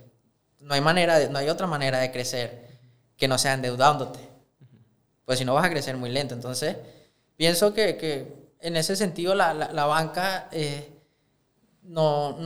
[0.62, 2.68] No hay, manera de- no hay otra manera de crecer
[3.18, 4.20] que no sea endeudándote.
[5.26, 6.34] Pues si no vas a crecer muy lento.
[6.34, 6.78] Entonces,
[7.36, 10.91] pienso que, que en ese sentido la, la, la banca eh,
[11.84, 12.38] no,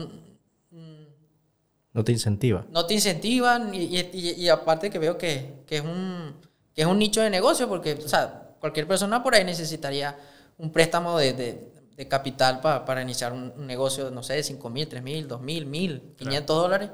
[1.92, 2.64] No te incentiva.
[2.70, 6.34] no te incentivan y, y- y- y aparte que veo que, que es un,
[6.74, 10.14] que es un nicho de negocio porque o sea, cualquier persona por ahí necesitaría
[10.58, 14.42] un préstamo de, de- de capital pa- para iniciar un, un negocio, no sé, de
[14.42, 16.90] 5 mil, 3 mil, 2 mil, 1000, 500 dólares.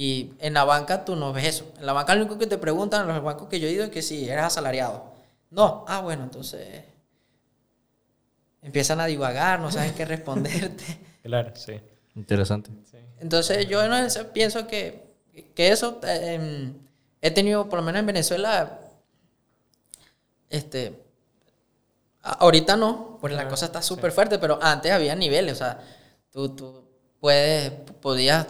[0.00, 1.72] Y en la banca tú no ves eso.
[1.76, 3.82] En la banca lo único que te preguntan, en los bancos que yo he ido,
[3.82, 5.12] es que si eres asalariado.
[5.50, 6.84] No, ah, bueno, entonces
[8.62, 10.84] empiezan a divagar, no saben qué responderte.
[11.24, 11.78] Claro, sí.
[12.14, 12.70] Interesante.
[12.90, 12.96] sí.
[13.18, 15.02] Entonces yo eso pienso que,
[15.54, 16.74] que eso eh, em,
[17.20, 18.78] he tenido, por lo menos en Venezuela,
[20.48, 21.02] este,
[22.22, 23.88] ahorita no, porque la Claro, cosa está sí.
[23.88, 25.80] súper fuerte, pero antes había niveles, o sea,
[26.32, 26.84] tú, tú
[27.20, 28.46] puedes, podías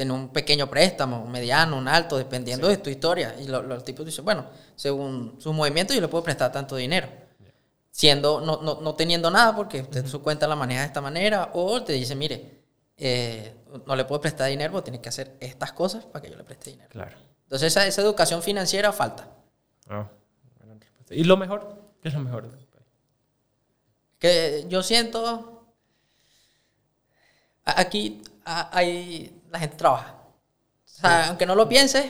[0.00, 3.34] tener un pequeño préstamo, un mediano, un alto, dependiendo de tu historia.
[3.38, 4.46] Y lo- los tipos dicen, bueno,
[4.76, 7.08] según sus movimientos yo le puedo prestar tanto dinero.
[7.90, 11.50] Siendo, no, no, no teniendo nada porque usted su cuenta la maneja de esta manera,
[11.54, 12.62] o te dice, mire,
[12.96, 13.54] eh,
[13.86, 16.44] no le puedo prestar dinero, porque tiene que hacer estas cosas para que yo le
[16.44, 16.88] preste dinero.
[16.88, 17.16] Claro.
[17.44, 19.28] Entonces esa, esa educación financiera falta.
[19.88, 21.14] Respuesta.
[21.14, 21.76] ¿Y lo mejor?
[22.00, 22.48] ¿Qué es lo mejor?
[24.18, 25.64] Que yo siento,
[27.64, 30.16] aquí hay, la gente trabaja.
[30.84, 32.06] O sea, aunque no lo pienses,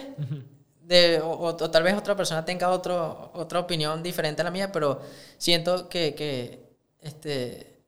[0.82, 4.72] de, o, o tal vez otra persona tenga otro, otra opinión diferente a la mía,
[4.72, 5.01] pero
[5.38, 6.70] siento que, que
[7.01, 7.84] este,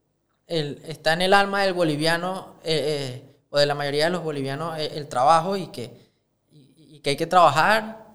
[0.46, 4.22] el, está en el alma del boliviano, eh, eh, o de la mayoría de los
[4.22, 6.10] bolivianos, eh, el, trabajo y que,
[6.52, 8.06] y, y que hay que trabajar.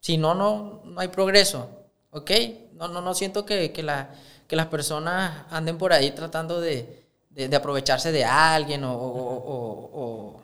[0.00, 1.68] Si no, no, no hay progreso.
[2.10, 2.30] ¿Ok?
[2.72, 4.10] No, no, no siento que, que, la,
[4.46, 7.07] que las personas anden por ahí tratando de,
[7.38, 10.42] de, de aprovecharse de alguien o, o, o,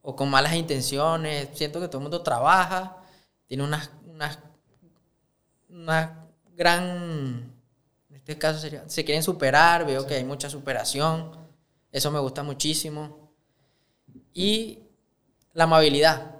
[0.00, 1.50] o, con malas intenciones.
[1.52, 2.96] Siento que todo el mundo trabaja,
[3.46, 4.40] tiene una, una,
[5.68, 7.52] una gran,
[8.08, 10.06] en este caso sería, se quieren superar, veo sí.
[10.08, 11.30] que hay mucha superación,
[11.92, 13.30] eso me gusta muchísimo.
[14.32, 14.78] Y
[15.52, 16.36] la amabilidad,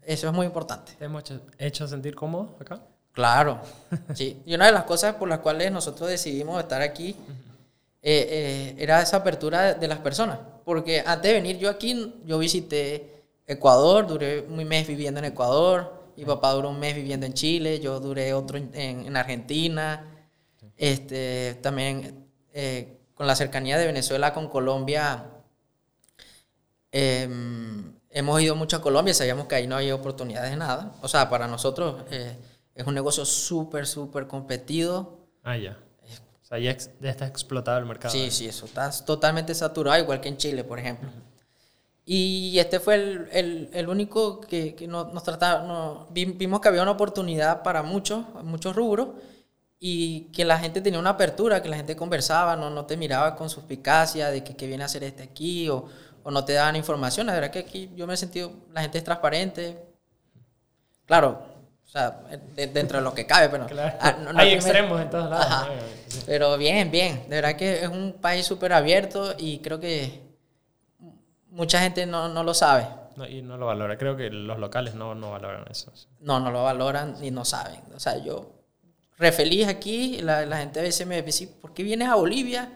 [0.00, 0.92] eso es muy importante.
[0.98, 1.24] ¿Te hemos
[1.58, 2.80] hecho sentir cómodo acá?
[3.12, 3.60] Claro,
[4.14, 4.40] sí.
[4.46, 7.14] Y una de las cosas por las cuales nosotros decidimos estar aquí
[8.02, 10.38] eh, eh, era esa apertura de las personas.
[10.64, 15.92] Porque antes de venir yo aquí, yo visité Ecuador, duré un mes viviendo en Ecuador,
[16.16, 20.06] mi papá duró un mes viviendo en Chile, yo duré otro en, en Argentina.
[20.76, 25.26] Este, también eh, con la cercanía de Venezuela con Colombia,
[26.92, 27.28] eh,
[28.10, 30.94] hemos ido mucho a Colombia, sabíamos que ahí no había oportunidades de nada.
[31.02, 32.36] O sea, para nosotros eh,
[32.74, 35.18] es un negocio súper, súper competido.
[35.42, 35.78] Ah, ya.
[36.50, 38.12] Sea, ya, ya, está explotado el mercado.
[38.12, 41.08] Sí, sí, eso está totalmente saturado, igual que en Chile, por ejemplo.
[41.08, 41.30] Uh -huh.
[42.04, 46.68] Y este fue el, el, el único que, que nos, nos trataba, no, vimos que
[46.68, 49.10] había una oportunidad para muchos, muchos rubros,
[49.78, 53.36] y que la gente tenía una apertura, que la gente conversaba, no, no te miraba
[53.36, 55.86] con suspicacia de que, que viene a hacer este aquí, o,
[56.24, 57.28] o no te daban información.
[57.28, 59.78] La verdad que aquí yo me he sentido, la gente es transparente.
[61.06, 61.46] Claro,
[61.90, 62.20] o sea,
[62.54, 63.66] dentro de lo que cabe, pero...
[63.66, 63.98] Claro.
[64.00, 65.02] Ah, no, no Hay extremos me...
[65.02, 65.44] en todos lados.
[65.44, 65.68] Ajá.
[66.24, 67.24] Pero bien, bien.
[67.28, 70.20] De verdad que es un país súper abierto y creo que
[71.48, 72.86] mucha gente no, no lo sabe.
[73.16, 73.98] No, y no lo valora.
[73.98, 75.92] Creo que los locales no, no valoran eso.
[76.20, 77.80] No, no lo valoran y no saben.
[77.92, 78.52] O sea, yo
[79.18, 82.70] re feliz aquí, la, la gente a veces me dice, ¿por qué vienes a Bolivia?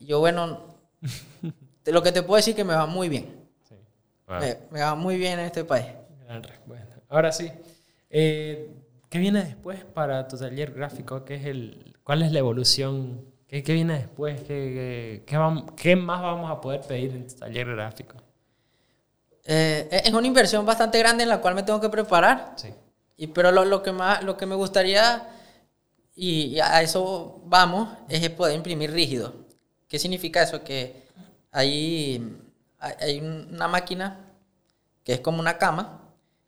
[0.00, 0.64] Y yo, bueno,
[1.86, 3.46] lo que te puedo decir es que me va muy bien.
[3.68, 3.76] Sí.
[4.26, 4.40] Wow.
[4.40, 5.86] Me, me, va muy bien en este país.
[6.24, 6.96] Gran respuesta.
[7.08, 7.52] Ahora sí,
[8.10, 8.70] eh,
[9.08, 11.24] ¿qué viene después para tu taller gráfico?
[11.24, 13.24] ¿Qué es el, ¿Cuál es la evolución?
[13.46, 14.40] ¿Qué, qué viene después?
[14.40, 18.16] ¿Qué, qué, qué, vamos, ¿Qué, más vamos a poder pedir en tu taller gráfico?
[19.44, 22.52] Eh, es una inversión bastante grande en la cual me tengo que preparar.
[22.56, 22.68] Sí.
[23.16, 25.28] Y, pero lo, lo, que más, lo que me gustaría,
[26.14, 29.34] y a eso vamos, es poder imprimir rígido.
[29.88, 30.62] ¿Qué significa eso?
[30.62, 31.08] Que
[31.50, 32.40] hay,
[32.78, 34.32] hay una máquina
[35.02, 36.02] que es como una cama,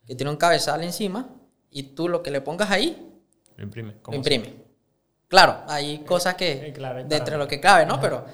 [0.05, 1.27] que tiene un cabezal encima,
[1.71, 3.11] y tú lo que le pongas ahí,
[3.61, 3.95] lo imprime.
[4.07, 4.55] Lo imprime.
[5.27, 7.93] Claro, hay cosas que, eh, claro, de entre lo que cabe, ¿no?
[7.93, 8.01] Ajá.
[8.01, 8.25] Pero,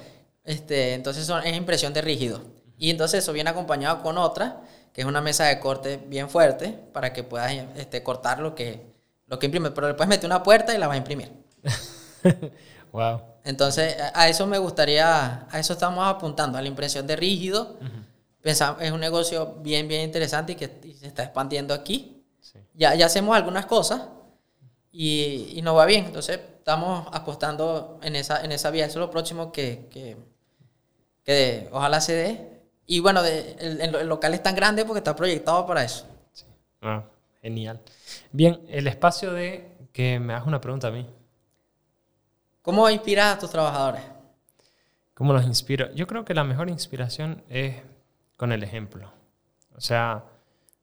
[0.42, 2.40] este, entonces son, es impresión de rígido.
[2.78, 4.62] Y entonces eso viene acompañado con otra,
[4.92, 8.86] que es una mesa de corte bien fuerte, para que puedas este, cortar lo que,
[9.26, 9.70] lo que imprime.
[9.70, 11.30] Pero le puedes meter una puerta y la vas a imprimir.
[12.92, 13.20] wow.
[13.44, 17.76] Entonces, a eso me gustaría, a eso estamos apuntando, a la impresión de rígido.
[17.80, 18.04] Uh -huh.
[18.40, 22.17] Pensamos, es un negocio bien, bien interesante y que y se está expandiendo aquí.
[22.52, 22.58] Sí.
[22.74, 24.08] Ya, ya hacemos algunas cosas
[24.90, 26.06] y, y, nos va bien.
[26.06, 28.86] Entonces, estamos apostando en esa, en esa vía.
[28.86, 30.16] Eso es lo próximo que, que,
[31.24, 32.62] que ojalá se dé.
[32.86, 36.06] Y bueno, de, el, el, local es tan grande porque está proyectado para eso.
[36.32, 36.46] Sí.
[36.80, 37.04] Ah,
[37.42, 37.80] genial.
[38.32, 41.06] Bien, el espacio de que me hagas una pregunta a mí.
[42.62, 44.02] ¿Cómo inspiras a tus trabajadores?
[45.14, 45.92] ¿Cómo los inspiro?
[45.94, 47.76] Yo creo que la mejor inspiración es
[48.36, 49.10] con el ejemplo.
[49.74, 50.24] O sea,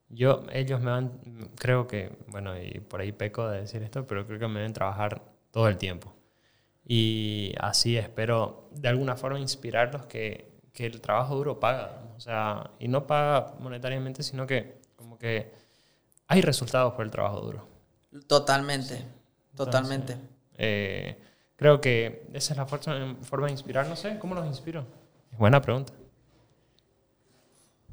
[0.08, 1.20] yo, ellos me van,
[1.56, 4.72] creo que, bueno, y por ahí peco de decir esto, pero creo que me deben
[4.72, 6.14] trabajar todo el tiempo.
[6.84, 12.02] Y así espero de alguna forma inspirarlos que, que el trabajo duro paga.
[12.16, 15.52] O sea, y no paga monetariamente, sino que como que
[16.28, 17.66] hay resultados por el trabajo duro.
[18.28, 19.04] Totalmente, sí.
[19.56, 20.12] totalmente.
[20.12, 21.18] Entonces, eh,
[21.56, 23.88] creo que esa es la forma, forma de inspirar.
[23.88, 24.86] No sé, ¿cómo los inspiro?
[25.32, 25.92] Es buena pregunta.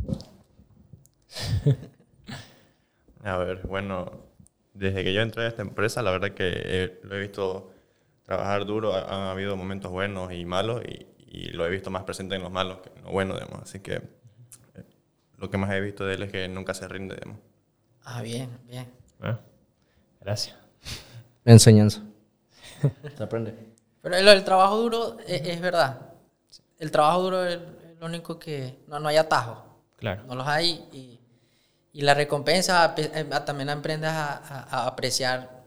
[3.24, 4.12] A ver, bueno,
[4.74, 7.72] desde que yo entré a esta empresa, la verdad que he, lo he visto
[8.24, 8.94] trabajar duro.
[8.94, 12.52] Han habido momentos buenos y malos y, y, lo he visto más presente en los
[12.52, 13.62] malos que en lo bueno, digamos.
[13.62, 14.84] Así que eh,
[15.38, 17.40] lo que más he visto de él es que nunca se rinde, digamos.
[18.04, 18.92] Ah, bien, bien.
[19.22, 19.40] Ah,
[20.20, 20.58] gracias.
[21.46, 22.02] Enseñanza.
[23.18, 23.56] se aprende.
[24.02, 26.14] Pero el, el trabajo duro es, es, verdad.
[26.78, 27.58] El trabajo duro es
[28.00, 28.80] lo único que...
[28.88, 29.64] No, no hay atajo.
[29.96, 30.24] Claro.
[30.24, 31.20] No los hay y,
[31.94, 35.64] y la recompensa eh, también aprendes a, a, a, apreciar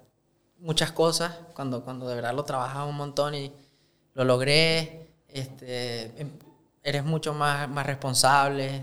[0.59, 3.53] muchas cosas cuando, cuando de verdad lo trabajas un montón y
[4.14, 5.09] lo logré.
[5.29, 6.31] Este, em,
[6.83, 8.83] eres mucho más, más responsable.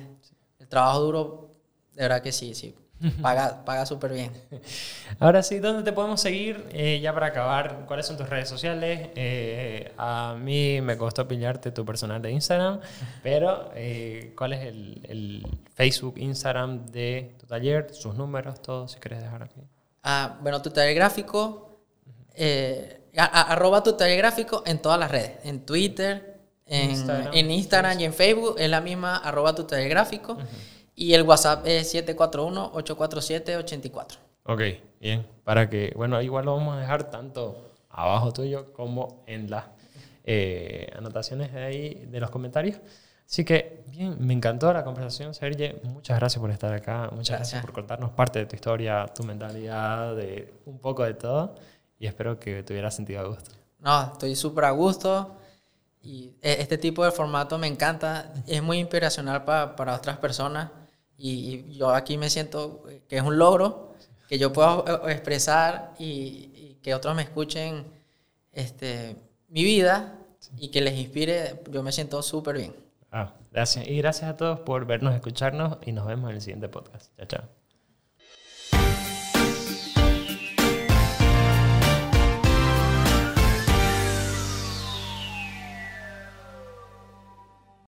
[0.59, 1.51] El trabajo duro,
[1.93, 2.75] de verdad que sí, sí.
[3.21, 4.31] Paga, paga súper bien.
[5.19, 6.65] Ahora sí, ¿dónde te podemos seguir?
[6.71, 9.09] Eh, ya para acabar, ¿cuáles son tus redes sociales?
[9.15, 12.79] Eh, a mí me costó pillarte tu personal de Instagram,
[13.21, 17.93] pero eh, ¿cuál es el, el Facebook, Instagram de tu taller?
[17.93, 19.61] Sus números, todo, si quieres dejar aquí.
[20.03, 21.79] Ah, bueno, tu taller gráfico,
[22.35, 27.33] eh, a- a- arroba tu taller gráfico en todas las redes, en Twitter, en Instagram.
[27.33, 30.37] en Instagram, y en Facebook, es la misma arroba tu taller gráfico.
[30.95, 34.17] Y el WhatsApp es 741-847-84.
[34.45, 34.61] Ok,
[34.99, 35.25] bien.
[35.43, 39.65] Para que, bueno, igual lo vamos a dejar tanto abajo tuyo como en las
[40.25, 42.77] eh, anotaciones de ahí de los comentarios.
[43.25, 45.75] Así que, bien, me encantó la conversación, Sergio.
[45.83, 47.09] Muchas gracias por estar acá.
[47.11, 47.61] Muchas gracias, Gracias.
[47.63, 51.55] por contarnos parte de tu historia, tu mentalidad, de un poco de todo.
[51.97, 53.51] Y espero que te hubieras sentido a gusto.
[53.79, 55.37] No, estoy súper a gusto.
[56.01, 58.33] Y e- este tipo de formato me encanta.
[58.45, 60.69] Es muy inspiracional pa- para otras personas.
[61.23, 63.95] Y, y yo aquí me siento que es un logro
[64.27, 66.05] que yo puedo eh, expresar y,
[66.53, 67.85] y que otros me escuchen
[68.51, 69.15] este,
[69.47, 70.19] mi vida
[70.57, 71.61] y que les inspire.
[71.71, 72.75] Yo me siento súper bien.
[73.09, 73.87] Ah, gracias.
[73.87, 77.15] Y gracias a todos por vernos, escucharnos y nos vemos en el siguiente podcast.
[77.17, 77.62] Chao, chao.